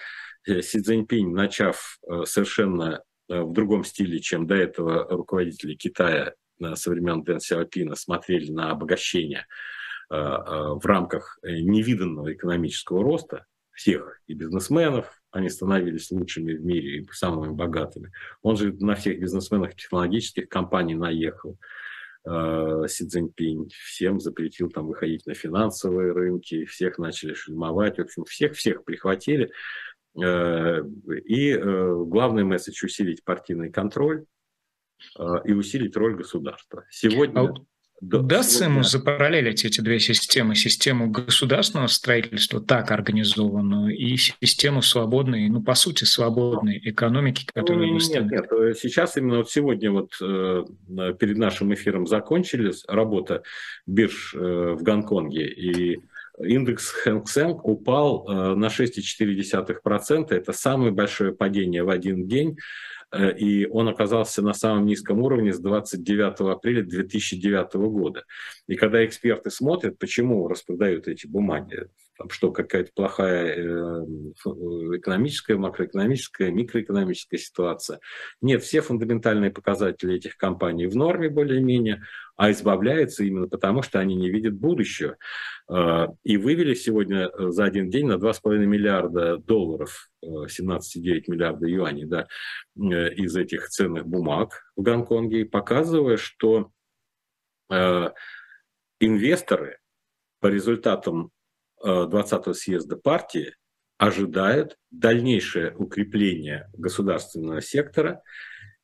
[0.47, 6.35] э, Си Цзиньпинь, начав э, совершенно в другом стиле, чем до этого руководители Китая
[6.75, 9.47] со времен Дэн Сяопина смотрели на обогащение
[10.09, 13.45] в рамках невиданного экономического роста
[13.77, 18.11] всех и бизнесменов, они становились лучшими в мире и самыми богатыми.
[18.43, 21.59] Он же на всех бизнесменах технологических компаний наехал.
[22.27, 28.25] Э, Си Цзиньпинь всем запретил там выходить на финансовые рынки, всех начали шельмовать, в общем,
[28.25, 29.53] всех-всех прихватили.
[30.21, 30.81] Э,
[31.25, 34.25] и э, главный месседж– усилить партийный контроль
[35.45, 36.85] и усилить роль государства.
[36.91, 37.55] Сегодня...
[38.03, 45.63] Удастся ему запараллелить эти две системы, систему государственного строительства, так организованную, и систему свободной, ну,
[45.63, 50.65] по сути, свободной экономики, которая ну, Нет, нет, э, сейчас именно вот сегодня вот э,
[51.19, 53.43] перед нашим эфиром закончились работа
[53.87, 55.99] бирж э, в Гонконге, и
[56.39, 60.35] индекс Хэнк Сэнк упал на 6,4%.
[60.35, 62.59] Это самое большое падение в один день
[63.15, 68.25] и он оказался на самом низком уровне с 29 апреля 2009 года.
[68.67, 71.89] И когда эксперты смотрят, почему распродают эти бумаги,
[72.19, 74.05] там что, какая-то плохая э,
[74.97, 78.01] экономическая, макроэкономическая, микроэкономическая ситуация.
[78.41, 82.03] Нет, все фундаментальные показатели этих компаний в норме более-менее,
[82.37, 85.17] а избавляются именно потому, что они не видят будущего.
[85.69, 92.27] Э, и вывели сегодня за один день на 2,5 миллиарда долларов, 17,9 миллиарда юаней, да,
[92.75, 96.71] из этих ценных бумаг в Гонконге, показывая, что
[99.01, 99.79] инвесторы
[100.41, 101.31] по результатам
[101.85, 103.55] 20-го съезда партии
[103.99, 108.23] ожидает дальнейшее укрепление государственного сектора,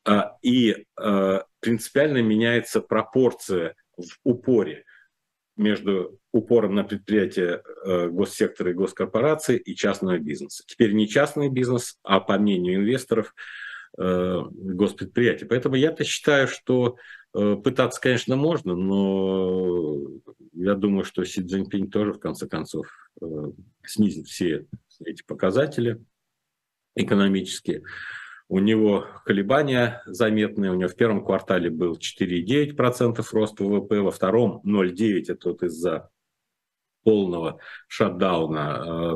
[0.05, 4.85] а, и а, принципиально меняется пропорция в упоре
[5.57, 10.65] между упором на предприятия э, госсектора и госкорпорации и частного бизнеса.
[10.67, 13.35] Теперь не частный бизнес, а по мнению инвесторов
[13.99, 15.47] э, госпредприятия.
[15.47, 16.97] Поэтому я-то считаю, что
[17.35, 19.99] Э, пытаться, конечно, можно, но
[20.53, 22.87] я думаю, что Си Цзиньпинь тоже, в конце концов,
[23.85, 24.67] снизит все
[25.05, 26.01] эти показатели
[26.95, 27.83] экономические.
[28.53, 30.73] У него колебания заметные.
[30.73, 36.11] У него в первом квартале был 4,9% рост ВВП, во втором 0,9% это вот из-за
[37.03, 39.15] полного шатдауна э,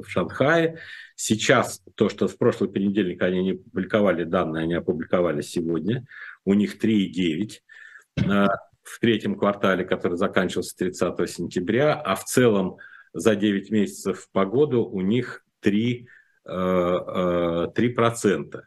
[0.00, 0.78] в Шанхае.
[1.16, 6.06] Сейчас то, что в прошлый понедельник они не публиковали данные, они опубликовали сегодня–
[6.44, 8.48] у них 3,9
[8.82, 12.78] в третьем квартале, который заканчивался 30 сентября, а в целом
[13.12, 16.08] за 9 месяцев по году у них 3,
[16.50, 18.54] 3%.
[18.54, 18.62] Э, э,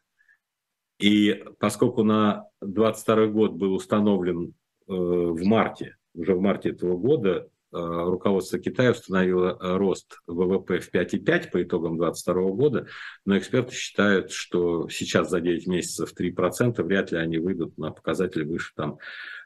[0.99, 4.53] И поскольку на 22 год был установлен
[4.87, 11.49] э, в марте, уже в марте этого года, руководство Китая установило рост ВВП в 5,5
[11.49, 12.85] по итогам 2022 года,
[13.25, 18.43] но эксперты считают, что сейчас за 9 месяцев 3% вряд ли они выйдут на показатели
[18.43, 18.99] выше там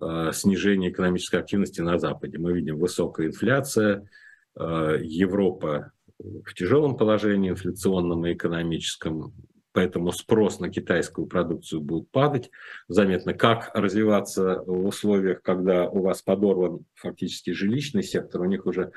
[0.00, 2.38] э, снижение экономической активности на Западе.
[2.38, 4.08] Мы видим высокая инфляция,
[4.58, 9.34] э, Европа в тяжелом положении инфляционном и экономическом,
[9.72, 12.50] поэтому спрос на китайскую продукцию будет падать.
[12.88, 18.92] Заметно, как развиваться в условиях, когда у вас подорван фактически жилищный сектор, у них уже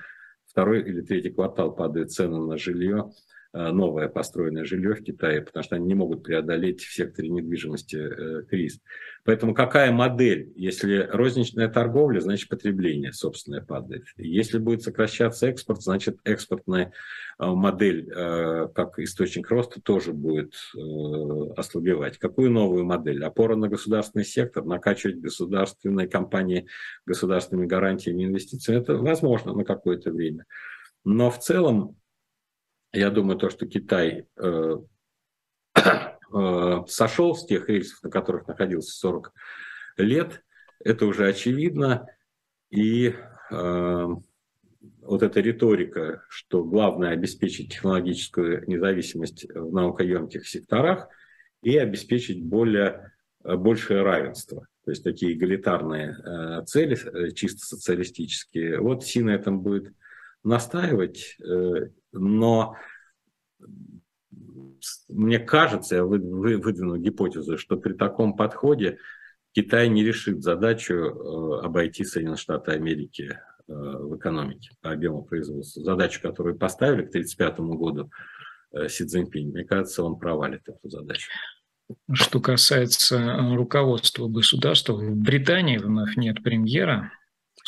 [0.45, 3.11] второй или третий квартал падают цены на жилье,
[3.53, 8.43] новое построенное жилье в Китае, потому что они не могут преодолеть в секторе недвижимости э,
[8.43, 8.79] кризис.
[9.23, 10.53] Поэтому какая модель?
[10.55, 14.05] Если розничная торговля, значит потребление собственное падает.
[14.17, 16.93] Если будет сокращаться экспорт, значит экспортная
[17.39, 20.53] э, модель как источник роста тоже будет
[21.57, 22.17] ослабевать.
[22.17, 23.23] Какую новую модель?
[23.23, 26.67] Опора на государственный сектор, накачивать государственные компании
[27.05, 28.75] государственными гарантиями инвестиций.
[28.75, 30.45] Это возможно на какое-то время.
[31.03, 31.95] Но в целом
[32.91, 34.75] я думаю, то, что Китай э,
[35.75, 39.33] э, сошел с тех рельсов, на которых находился 40
[39.97, 40.43] лет,
[40.83, 42.07] это уже очевидно.
[42.69, 43.13] И
[43.51, 44.07] э,
[45.01, 51.09] вот эта риторика, что главное обеспечить технологическую независимость в наукоемких секторах
[51.61, 53.11] и обеспечить более,
[53.43, 54.67] большее равенство.
[54.85, 58.79] То есть такие эгалитарные э, цели, э, чисто социалистические.
[58.79, 59.93] Вот Си на этом будет
[60.43, 62.75] настаивать, э, но
[65.09, 68.97] мне кажется, я выдвину гипотезу, что при таком подходе
[69.51, 73.37] Китай не решит задачу э, обойти Соединенные Штаты Америки
[73.67, 75.83] э, в экономике по объему производства.
[75.83, 78.11] Задачу, которую поставили к 1935 году
[78.87, 81.31] Си Цзиньпинь, мне кажется, он провалит эту задачу.
[82.13, 87.11] Что касается руководства государства, в Британии вновь нет премьера,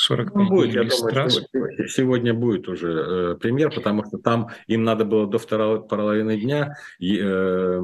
[0.01, 4.83] 45 ну, будет, я думаю, что сегодня будет уже э, премьер, потому что там им
[4.83, 7.79] надо было до второй половины дня и, э, э,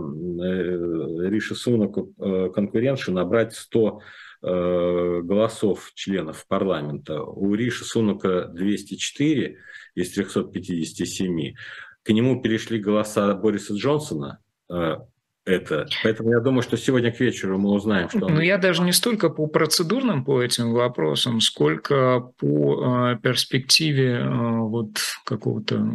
[1.30, 4.02] Риши Сунаку э, конкурентши набрать 100
[4.42, 7.22] э, голосов членов парламента.
[7.22, 9.58] У Риши Сунака 204
[9.94, 11.54] из 357.
[12.02, 14.40] К нему перешли голоса Бориса Джонсона,
[14.72, 14.96] э,
[15.48, 15.88] это.
[16.04, 18.28] Поэтому я думаю, что сегодня к вечеру мы узнаем, что...
[18.28, 24.28] Ну, я даже не столько по процедурным по этим вопросам, сколько по э, перспективе э,
[24.28, 25.88] вот какого-то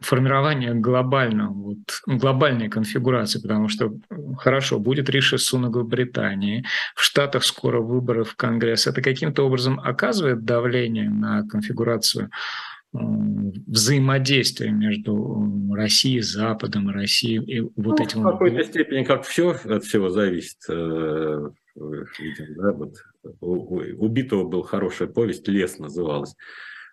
[0.00, 3.92] формирования глобального, вот, глобальной конфигурации, потому что,
[4.38, 6.64] хорошо, будет Риши Сунак в Британии,
[6.94, 8.86] в Штатах скоро выборы в Конгресс.
[8.86, 12.30] Это каким-то образом оказывает давление на конфигурацию
[12.92, 18.20] взаимодействие между Россией, Западом, Россией и вот ну, этим.
[18.20, 20.58] В какой-то степени, как все от всего зависит.
[20.68, 22.94] Э, видим, да, вот
[23.40, 26.34] у убитого был хорошая повесть, «Лес» называлась,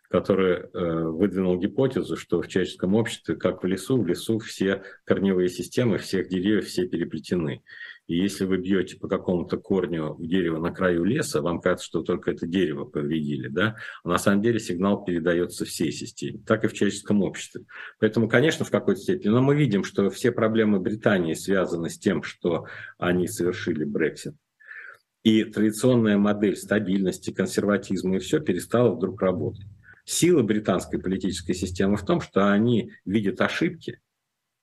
[0.10, 5.50] которая э, выдвинул гипотезу, что в человеческом обществе, как в лесу, в лесу все корневые
[5.50, 7.62] системы всех деревьев все переплетены.
[8.08, 12.32] И если вы бьете по какому-то корню дерева на краю леса, вам кажется, что только
[12.32, 13.78] это дерево повредили, да?
[14.04, 17.64] А на самом деле сигнал передается всей системе, так и в человеческом обществе.
[17.99, 22.24] Поэтому, конечно, в какой-то степени, но мы видим, что все проблемы Британии связаны с тем,
[22.24, 22.66] что
[22.97, 24.36] они совершили Брексит.
[25.24, 29.66] И традиционная модель стабильности, консерватизма и все перестала вдруг работать.
[30.04, 34.01] Сила британской политической системы в том, что они видят ошибки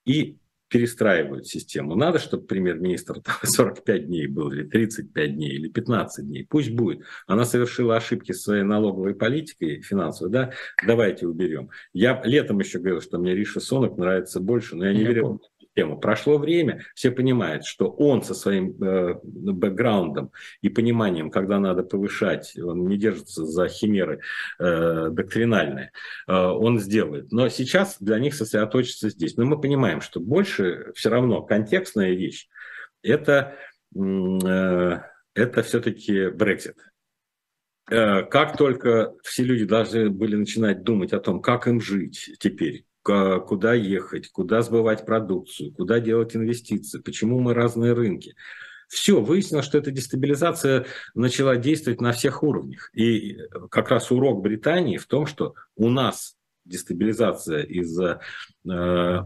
[0.04, 0.36] и
[0.70, 1.96] перестраивают систему.
[1.96, 6.46] Надо, чтобы премьер-министр 45 дней был, или 35 дней, или 15 дней.
[6.48, 7.02] Пусть будет.
[7.26, 10.52] Она совершила ошибки своей налоговой политикой финансовой, да,
[10.86, 11.70] давайте уберем.
[11.92, 15.40] Я летом еще говорил, что мне Риша Сонок нравится больше, но я не верю
[15.80, 15.98] тему.
[15.98, 22.54] Прошло время, все понимают, что он со своим э, бэкграундом и пониманием, когда надо повышать,
[22.58, 24.20] он не держится за химеры
[24.58, 25.92] э, доктринальные,
[26.28, 27.32] э, он сделает.
[27.32, 29.38] Но сейчас для них сосредоточиться здесь.
[29.38, 32.48] Но мы понимаем, что больше все равно контекстная вещь–
[33.02, 33.56] это,
[33.96, 34.98] э,
[35.34, 36.76] это все-таки Брексит
[37.90, 42.84] э, как только все люди должны были начинать думать о том, как им жить теперь,
[43.46, 48.34] куда ехать, куда сбывать продукцию, куда делать инвестиции, почему мы разные рынки.
[48.88, 52.90] Все, выяснилось, что эта дестабилизация начала действовать на всех уровнях.
[52.92, 53.38] И
[53.70, 58.20] как раз урок Британии в том, что у нас дестабилизация из-за
[58.68, 59.18] э,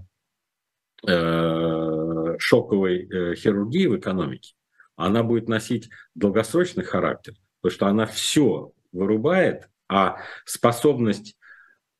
[1.06, 4.54] э, шоковой э, хирургии в экономике,
[4.96, 11.43] она будет носить долгосрочный характер, потому что она все вырубает, а способность Э,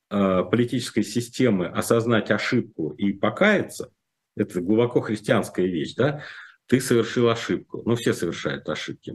[0.09, 3.91] политической системы осознать ошибку и покаяться,
[4.37, 6.23] это глубоко христианская вещь, да,
[6.67, 7.83] ты совершил ошибку.
[7.85, 9.15] Ну, все совершают ошибки.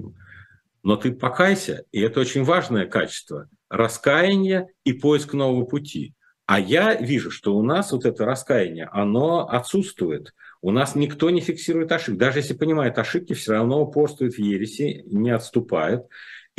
[0.84, 3.50] Но ты покайся, и это очень важное качество.
[3.70, 6.14] Раскаяние и поиск нового пути.
[6.46, 10.34] А я вижу, что у нас вот это раскаяние, оно отсутствует.
[10.62, 12.18] У нас никто не фиксирует ошибки.
[12.18, 16.08] Даже если понимает ошибки, все равно упорствует в ереси, не отступает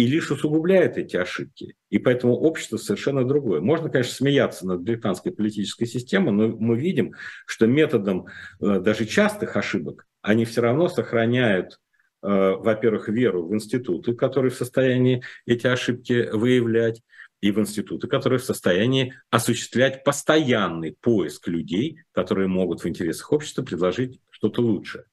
[0.00, 1.74] и лишь усугубляет эти ошибки.
[1.90, 3.60] И поэтому общество совершенно другое.
[3.60, 7.12] Можно, конечно, смеяться над британской политической системой, но мы видим,
[7.44, 8.26] что методом
[8.62, 11.80] э, даже частых ошибок они все равно сохраняют
[12.22, 17.02] э, во-первых, веру в институты, которые в состоянии эти ошибки выявлять,
[17.42, 23.62] и в институты, которые в состоянии осуществлять постоянный поиск людей, которые могут в интересах общества
[23.62, 25.04] предложить что-то лучшее.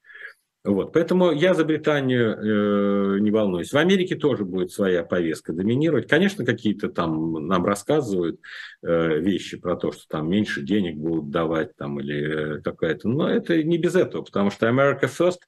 [0.68, 0.92] Вот.
[0.92, 3.72] Поэтому я за Британию э, не волнуюсь.
[3.72, 6.10] В Америке тоже будет своя повестка доминировать.
[6.10, 8.42] Конечно, какие-то там нам рассказывают
[8.84, 13.08] э, вещи про то, что там меньше денег будут давать там, или э, какая-то.
[13.08, 15.40] Но это не без этого, потому что America First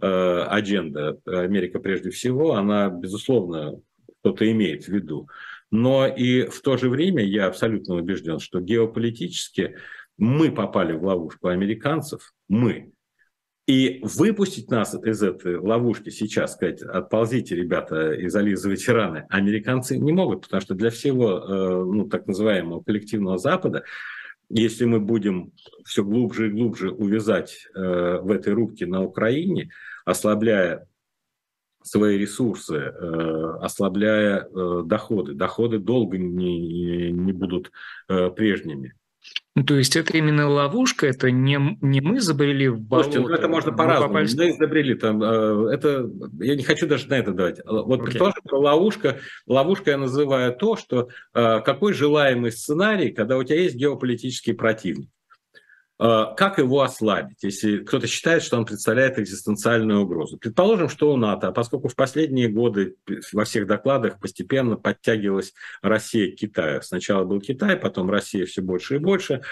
[0.00, 3.80] э, адженда, Америка прежде всего, она, безусловно,
[4.20, 5.28] кто-то имеет в виду.
[5.72, 9.78] Но и в то же время я абсолютно убежден, что геополитически
[10.16, 12.92] мы попали в ловушку американцев, мы.
[13.70, 20.12] И выпустить нас из этой ловушки сейчас, сказать, отползите, ребята, и зализывайте раны, американцы не
[20.12, 23.84] могут, потому что для всего э, ну, так называемого коллективного Запада,
[24.48, 25.52] если мы будем
[25.84, 29.70] все глубже и глубже увязать э, в этой рубке на Украине,
[30.04, 30.88] ослабляя
[31.84, 34.48] свои ресурсы, э, ослабляя
[34.82, 35.34] доходы.
[35.34, 37.70] Доходы долго не, не будут
[38.08, 38.94] прежними.
[39.56, 43.10] Ну, то есть это именно ловушка, это не, не мы забрели в болото.
[43.10, 44.14] Слушайте, ну это можно по-разному.
[44.14, 44.52] Мы, попали...
[44.52, 45.22] забрели там.
[45.22, 47.60] Это, я не хочу даже на это давать.
[47.66, 48.04] Вот okay.
[48.04, 54.54] предположим, ловушка, ловушка я называю то, что какой желаемый сценарий, когда у тебя есть геополитический
[54.54, 55.10] противник.
[56.02, 60.38] А, как его ослабить, если кто-то считает, что он представляет экзистенциальную угрозу?
[60.38, 62.96] Предположим, что у НАТО, а поскольку в последние годы
[63.34, 66.80] во всех докладах постепенно подтягивалась Россия к Китаю.
[66.80, 69.42] Сначала был Китай, потом Россия все больше и больше.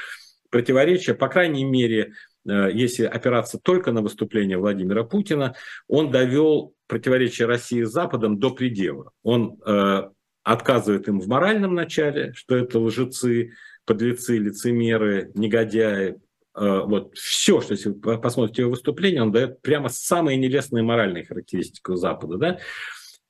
[0.49, 2.15] Противоречия, по крайней мере,
[2.49, 5.55] э, если опираться только на выступление Владимира Путина,
[5.87, 9.11] он довел противоречие России с Западом до предела.
[9.23, 10.09] Он э,
[10.45, 13.53] отказывает им в моральном начале, что это лжецы,
[13.85, 16.28] подлецы, лицемеры, негодяи, Э,
[16.61, 21.91] вот все, что если вы посмотрите его выступление, он дает прямо самые нелестные моральные характеристики
[21.91, 22.37] у Запада.
[22.37, 22.59] Да?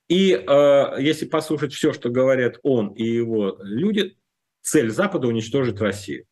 [0.07, 4.17] И э, если послушать все, что говорят он и его люди,
[4.61, 6.25] цель Запада уничтожить Россию.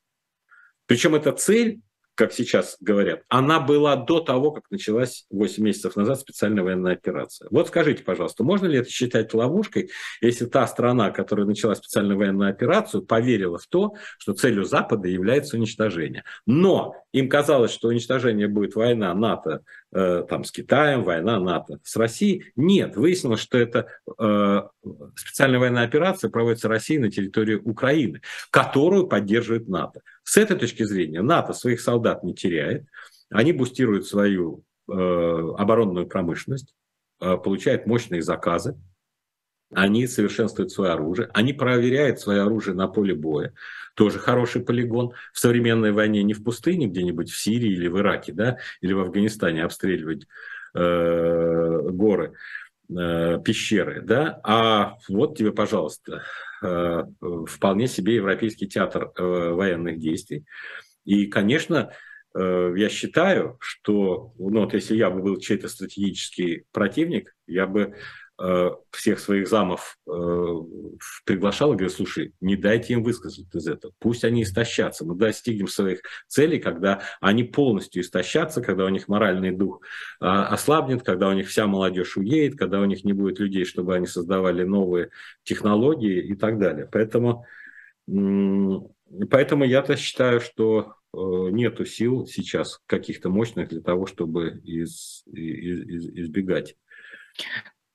[0.87, 1.81] Причем эта цель
[2.17, 7.47] как сейчас говорят, она была до того, как началась 8 месяцев назад специальная военная операция.
[7.51, 12.49] Вот скажите, пожалуйста, можно ли это считать ловушкой, если та страна, которая начала специальную военную
[12.49, 16.23] операцию, поверила в то, что целью Запада является уничтожение.
[16.47, 19.61] Но им казалось, что уничтожение будет война НАТО
[19.91, 22.51] там, с Китаем, война НАТО с Россией.
[22.55, 23.87] Нет, выяснилось, что это
[24.19, 24.61] э,
[25.15, 28.21] специальная военная операция проводится Россией на территории Украины,
[28.51, 30.01] которую поддерживает НАТО.
[30.23, 32.85] С этой точки зрения НАТО своих солдат не теряет,
[33.29, 36.73] они бустируют свою э, оборонную промышленность,
[37.21, 38.77] э, получают мощные заказы,
[39.73, 43.53] они совершенствуют свое оружие, они проверяют свое оружие на поле боя.
[43.95, 45.11] Тоже хороший полигон.
[45.33, 48.99] В современной войне не в пустыне где-нибудь в Сирии или в Ираке, да, или в
[48.99, 50.27] Афганистане обстреливать
[50.73, 52.33] э, горы,
[52.89, 56.23] э, пещеры, да, а вот тебе, пожалуйста,
[56.63, 57.03] э,
[57.47, 60.45] вполне себе европейский театр э, военных действий.
[61.03, 61.91] И, конечно,
[62.35, 67.95] э, я считаю, что, ну, вот если я бы был чей-то стратегический противник, я бы
[68.91, 70.11] всех своих замов э,
[71.25, 75.67] приглашал и говорил, слушай, не дайте им высказать из этого, пусть они истощатся, мы достигнем
[75.67, 79.81] своих целей, когда они полностью истощатся, когда у них моральный дух
[80.21, 83.95] э, ослабнет, когда у них вся молодежь уедет, когда у них не будет людей, чтобы
[83.95, 85.09] они создавали новые
[85.43, 86.87] технологии и так далее.
[86.91, 87.43] Поэтому,
[89.31, 96.75] поэтому я-то считаю, что нету сил сейчас каких-то мощных для того, чтобы из, из, избегать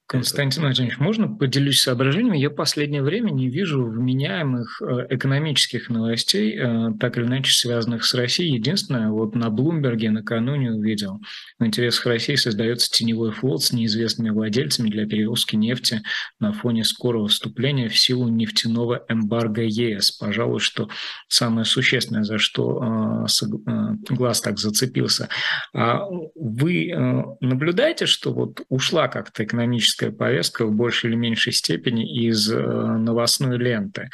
[0.07, 2.37] Константин Владимирович, можно поделюсь соображениями?
[2.37, 8.13] Я последнее время не вижу вменяемых э, экономических новостей, э, так или иначе связанных с
[8.13, 8.57] Россией.
[8.57, 11.21] Единственное, вот на Блумберге накануне увидел,
[11.59, 16.03] в интересах России создается теневой флот с неизвестными владельцами для перевозки нефти
[16.39, 20.11] на фоне скорого вступления в силу нефтяного эмбарго ЕС.
[20.11, 20.91] Пожалуй, что
[21.29, 25.31] самое существенное, за что э, глаз так зацепился.
[25.75, 26.03] А
[26.35, 26.93] вы
[27.41, 32.59] наблюдаете, что вот ушла как-то экономическая политическая повестка в большей или меньшей степени из э,
[32.59, 34.09] новостной ленты.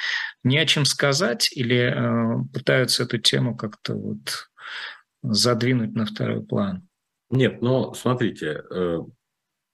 [0.45, 4.49] Не о чем сказать или э, пытаются эту тему как-то вот
[5.23, 6.89] задвинуть на второй план?
[7.31, 8.99] Нет, но смотрите, э,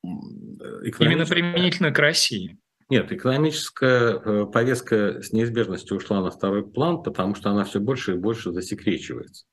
[0.03, 2.59] Именно применительно к России.
[2.91, 8.19] Нет, экономическая повестка с неизбежностью ушла на второй план, потому что она все больше и
[8.19, 9.47] больше засекречивается.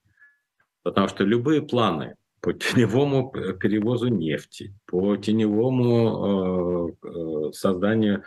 [0.83, 8.23] Потому что любые планы по теневому э, перевозу нефти, по теневому э, созданию,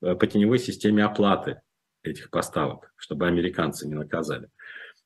[0.00, 1.60] по теневой системе оплаты
[2.02, 4.48] этих поставок, чтобы американцы не наказали.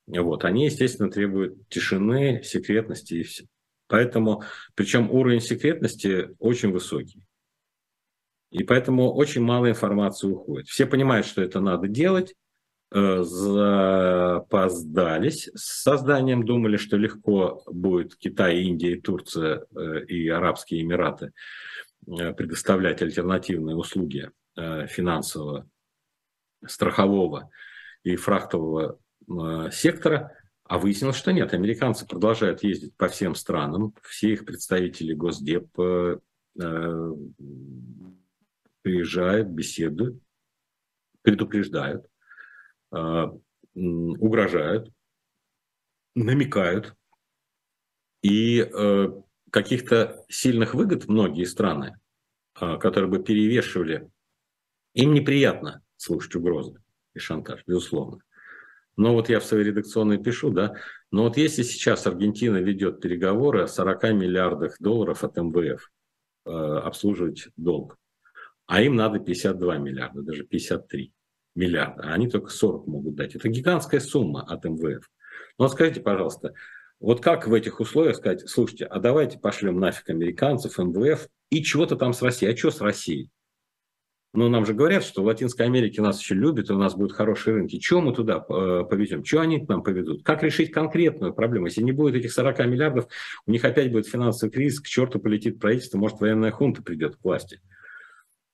[0.06, 3.44] Вот, они, естественно, требуют тишины, секретности и все.
[3.88, 4.42] Поэтому,
[4.74, 7.22] причем уровень секретности очень высокий.
[8.50, 10.68] И поэтому очень мало информации уходит.
[10.68, 12.34] Все понимают, что это надо делать, э,
[12.90, 21.32] запоздались с созданием, думали, что легко будет Китай, Индия, Турция э, и Арабские Эмираты
[22.06, 24.30] э, предоставлять альтернативные услуги
[24.88, 25.68] финансового,
[26.66, 27.50] страхового
[28.04, 28.98] и фрахтового
[29.70, 30.32] сектора,
[30.64, 31.52] а выяснилось, что нет.
[31.52, 35.68] Американцы продолжают ездить по всем странам, все их представители Госдеп
[38.80, 40.18] приезжают, беседуют,
[41.20, 42.06] предупреждают,
[43.74, 44.90] угрожают,
[46.14, 46.94] намекают.
[48.22, 49.08] И э,
[49.50, 51.98] каких-то сильных выгод многие страны,
[52.54, 54.10] а, которые бы перевешивали,
[54.94, 56.82] им неприятно слушать угрозы
[57.14, 58.18] и шантаж, безусловно.
[58.96, 60.76] Но вот я в своей редакционной пишу, да,
[61.10, 65.90] но вот если сейчас Аргентина ведет переговоры о 40 миллиардах долларов от МВФ
[66.46, 67.98] э, обслуживать долг,
[68.66, 71.12] а им надо 52 миллиарда, даже 53
[71.56, 73.34] миллиарда, а они только 40 могут дать.
[73.34, 75.08] Это гигантская сумма от МВФ.
[75.58, 76.54] Но вот скажите, пожалуйста,
[77.00, 81.96] вот как в этих условиях сказать, слушайте, а давайте пошлем нафиг американцев, МВФ и чего-то
[81.96, 82.52] там с Россией.
[82.52, 83.30] А что с Россией?
[84.36, 87.54] Ну, нам же говорят, что в Латинской Америке нас еще любят, у нас будут хорошие
[87.54, 87.78] рынки.
[87.78, 89.22] Чего мы туда э, повезем?
[89.22, 90.24] Чего они к нам поведут?
[90.24, 91.66] Как решить конкретную проблему?
[91.66, 93.08] Если не будет этих 40 миллиардов,
[93.46, 97.24] у них опять будет финансовый кризис, к черту полетит правительство, может, военная хунта придет к
[97.24, 97.62] власти.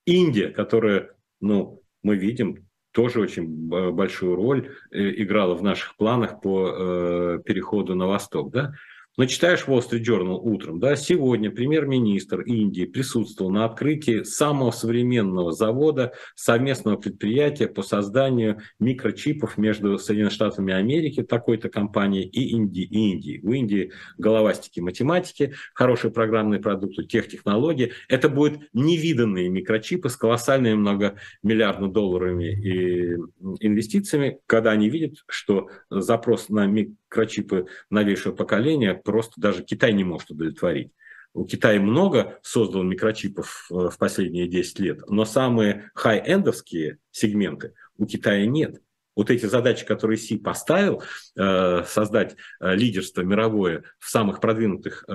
[0.05, 3.45] Индия, которая, ну, мы видим, тоже очень
[3.91, 8.73] большую роль э, играла в наших планах по э, переходу на восток, да,
[9.17, 15.51] но читаешь Wall Street Journal утром, да, сегодня премьер-министр Индии присутствовал на открытии самого современного
[15.51, 22.83] завода, совместного предприятия по созданию микрочипов между Соединенными Штатами Америки, такой-то компанией, и Индии.
[22.83, 23.39] И Индии.
[23.43, 27.91] В Индии головастики математики, хорошие программные продукты, технологии.
[28.09, 33.19] Это будут невиданные микрочипы с колоссальными многомиллиардно-долларовыми
[33.59, 40.03] инвестициями, когда они видят, что запрос на микрочипы микрочипы новейшего поколения просто даже Китай не
[40.03, 40.91] может удовлетворить.
[41.33, 48.05] У Китая много создал микрочипов э, в последние 10 лет, но самые хай-эндовские сегменты у
[48.05, 48.81] Китая нет.
[49.15, 51.03] Вот эти задачи, которые Си поставил,
[51.35, 55.05] э, создать э, лидерство мировое в самых продвинутых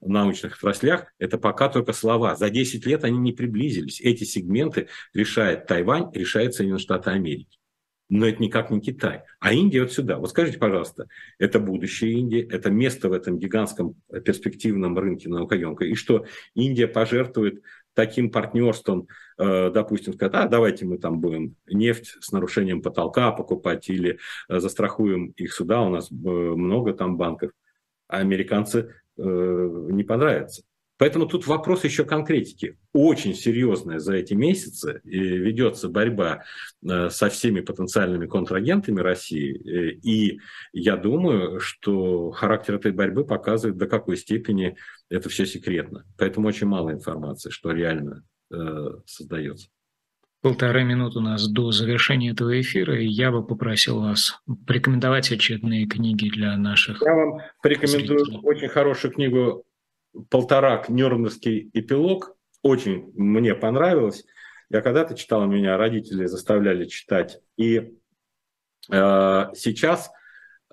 [0.00, 2.36] научных отраслях, это пока только слова.
[2.36, 4.00] За 10 лет они не приблизились.
[4.00, 7.59] Эти сегменты решает Тайвань, решает Соединенные Штаты Америки
[8.10, 9.22] но это никак не Китай.
[9.38, 10.18] А Индия вот сюда.
[10.18, 11.06] Вот скажите, пожалуйста,
[11.38, 13.94] это будущее Индии, это место в этом гигантском
[14.24, 15.90] перспективном рынке наукоемкой.
[15.90, 17.62] И что Индия пожертвует
[17.94, 19.08] таким партнерством,
[19.38, 24.60] э, допустим, сказать, а давайте мы там будем нефть с нарушением потолка покупать или э,
[24.60, 27.52] застрахуем их сюда, у нас э, много там банков,
[28.08, 30.62] а американцы не понравятся.
[31.00, 32.76] Поэтому тут вопрос еще конкретики.
[32.92, 36.42] Очень серьезная за эти месяцы и ведется борьба
[36.86, 39.56] э, со всеми потенциальными контрагентами России.
[39.56, 40.40] Э, и
[40.74, 44.76] я думаю, что характер этой борьбы показывает, до какой степени
[45.08, 46.04] это все секретно.
[46.18, 48.22] Поэтому очень мало информации, что реально
[48.52, 48.56] э,
[49.06, 49.68] создается.
[50.42, 55.86] Полторы минуты у нас до завершения этого эфира, и я бы попросил вас порекомендовать очередные
[55.86, 57.00] книги для наших.
[57.00, 58.40] Я вам порекомендую зрителей.
[58.42, 59.64] очень хорошую книгу
[60.28, 62.36] полторак Нюрнбергский эпилог.
[62.62, 64.24] Очень мне понравилось.
[64.68, 67.40] Я когда-то читал, меня родители заставляли читать.
[67.56, 67.94] И
[68.90, 70.10] э, сейчас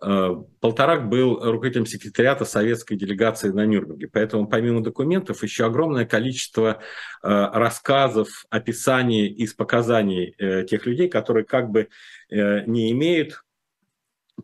[0.01, 4.09] э, Полторак был руководителем секретариата советской делегации на Нюрнберге.
[4.11, 6.79] Поэтому помимо документов еще огромное количество
[7.23, 11.89] э, рассказов, описаний из показаний э, тех людей, которые как бы
[12.29, 13.43] э, не имеют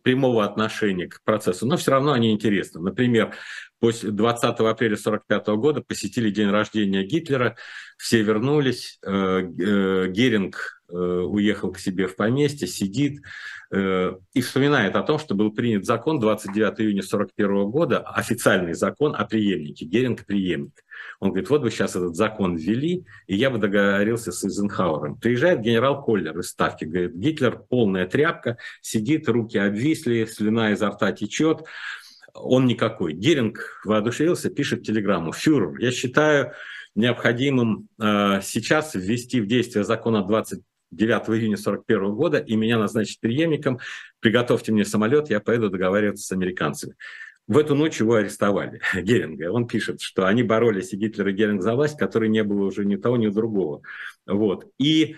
[0.02, 2.82] прямого отношения к процессу, но все равно они интересны.
[2.82, 3.36] Например,
[3.84, 7.58] после 20 апреля 1945 года посетили день рождения Гитлера,
[7.98, 13.22] все вернулись, э, э, Геринг э, уехал к себе в поместье, сидит
[13.76, 19.26] и вспоминает о том, что был принят закон 29 июня 1941 года, официальный закон о
[19.26, 20.84] преемнике, Геринг преемник.
[21.20, 25.18] Он говорит, вот бы сейчас этот закон ввели, и я бы договорился с Эйзенхауэром.
[25.18, 31.12] Приезжает генерал Коллер из Ставки, говорит, Гитлер полная тряпка, сидит, руки обвисли, слюна изо рта
[31.12, 31.66] течет,
[32.34, 33.14] он никакой.
[33.14, 35.32] Геринг воодушевился, пишет телеграмму.
[35.32, 36.54] Фюрер, я считаю
[36.96, 43.20] необходимым э, сейчас ввести в действие закон от 29 июня 1941 года и меня назначить
[43.20, 43.80] преемником.
[44.20, 46.96] Приготовьте мне самолет, я поеду договариваться с американцами.
[47.46, 49.52] В эту ночь его арестовали, Геринга.
[49.52, 52.86] Он пишет, что они боролись, и Гитлер, и Геринг за власть, которой не было уже
[52.86, 53.82] ни того, ни другого.
[54.26, 54.72] Вот.
[54.80, 55.18] И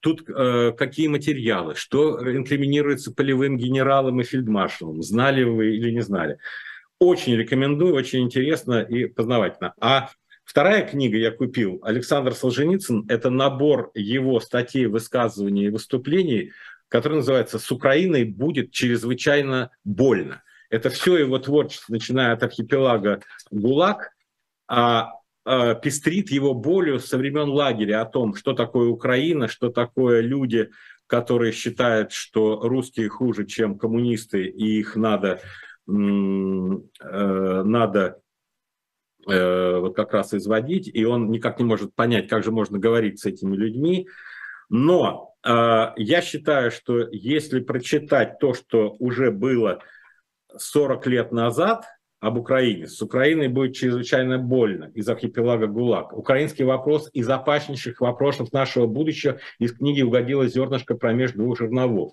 [0.00, 6.38] тут э, какие материалы, что инкриминируется полевым генералом и фельдмаршалом, знали вы или не знали.
[6.98, 9.74] Очень рекомендую, очень интересно и познавательно.
[9.80, 10.10] А
[10.44, 16.52] вторая книга я купил, Александр Солженицын, это набор его статей, высказываний и выступлений,
[16.88, 20.42] который называется «С Украиной будет чрезвычайно больно».
[20.68, 23.20] Это все его творчество, начиная от архипелага
[23.50, 24.10] ГУЛАГ,
[24.68, 25.10] а,
[25.44, 30.70] а пестрит его болью со времен лагеря о том, что такое Украина, что такое люди,
[31.06, 35.40] которые считают, что русские хуже, чем коммунисты, и их надо,
[35.88, 38.20] э, надо
[39.28, 43.20] э, вот как раз изводить, и он никак не может понять, как же можно говорить
[43.20, 44.08] с этими людьми.
[44.68, 49.80] Но э, я считаю, что если прочитать то, что уже было
[50.56, 51.84] 40 лет назад
[52.22, 52.86] об Украине.
[52.86, 56.16] С Украиной будет чрезвычайно больно из архипелага ГУЛАГ.
[56.16, 62.12] Украинский вопрос из опаснейших вопросов нашего будущего из книги угодило зернышко промеж двух жерновов.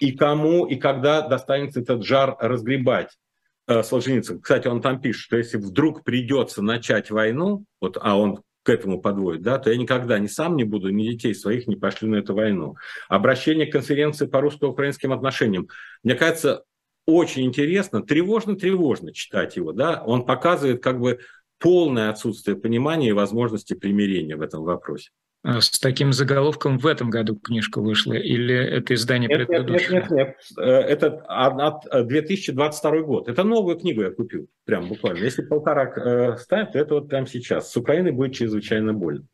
[0.00, 3.18] И кому и когда достанется этот жар разгребать?
[3.66, 8.40] Э, Солженицын, кстати, он там пишет, что если вдруг придется начать войну, вот, а он
[8.62, 11.76] к этому подводит, да, то я никогда ни сам не буду, ни детей своих не
[11.76, 12.76] пошлю на эту войну.
[13.10, 15.68] Обращение к конференции по русско-украинским отношениям.
[16.02, 16.64] Мне кажется,
[17.08, 21.20] очень интересно, тревожно-тревожно читать его, да, он показывает как бы
[21.58, 25.08] полное отсутствие понимания и возможности примирения в этом вопросе.
[25.42, 29.94] А с таким заголовком в этом году книжка вышла или это издание нет, предыдущего?
[29.94, 30.36] Нет, нет, нет.
[30.58, 33.28] Это от 2022 год.
[33.28, 35.24] Это новую книгу я купил, прям буквально.
[35.24, 37.72] Если полтора э, ставить, то это вот прямо сейчас.
[37.72, 39.24] С Украиной будет чрезвычайно больно.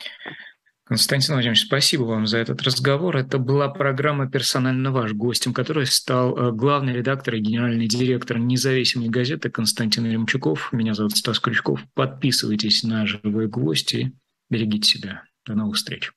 [0.86, 3.16] Константин Владимирович, спасибо вам за этот разговор.
[3.16, 9.08] Это была программа «Персонально ваш», гостем которой стал э, главный редактор и генеральный директор независимой
[9.08, 10.72] газеты Константин Ремчуков.
[10.72, 11.80] Меня зовут Стас Крючков.
[11.94, 14.12] Подписывайтесь на «Живые гвозди».
[14.50, 15.22] Берегите себя.
[15.46, 16.12] До новых встреч.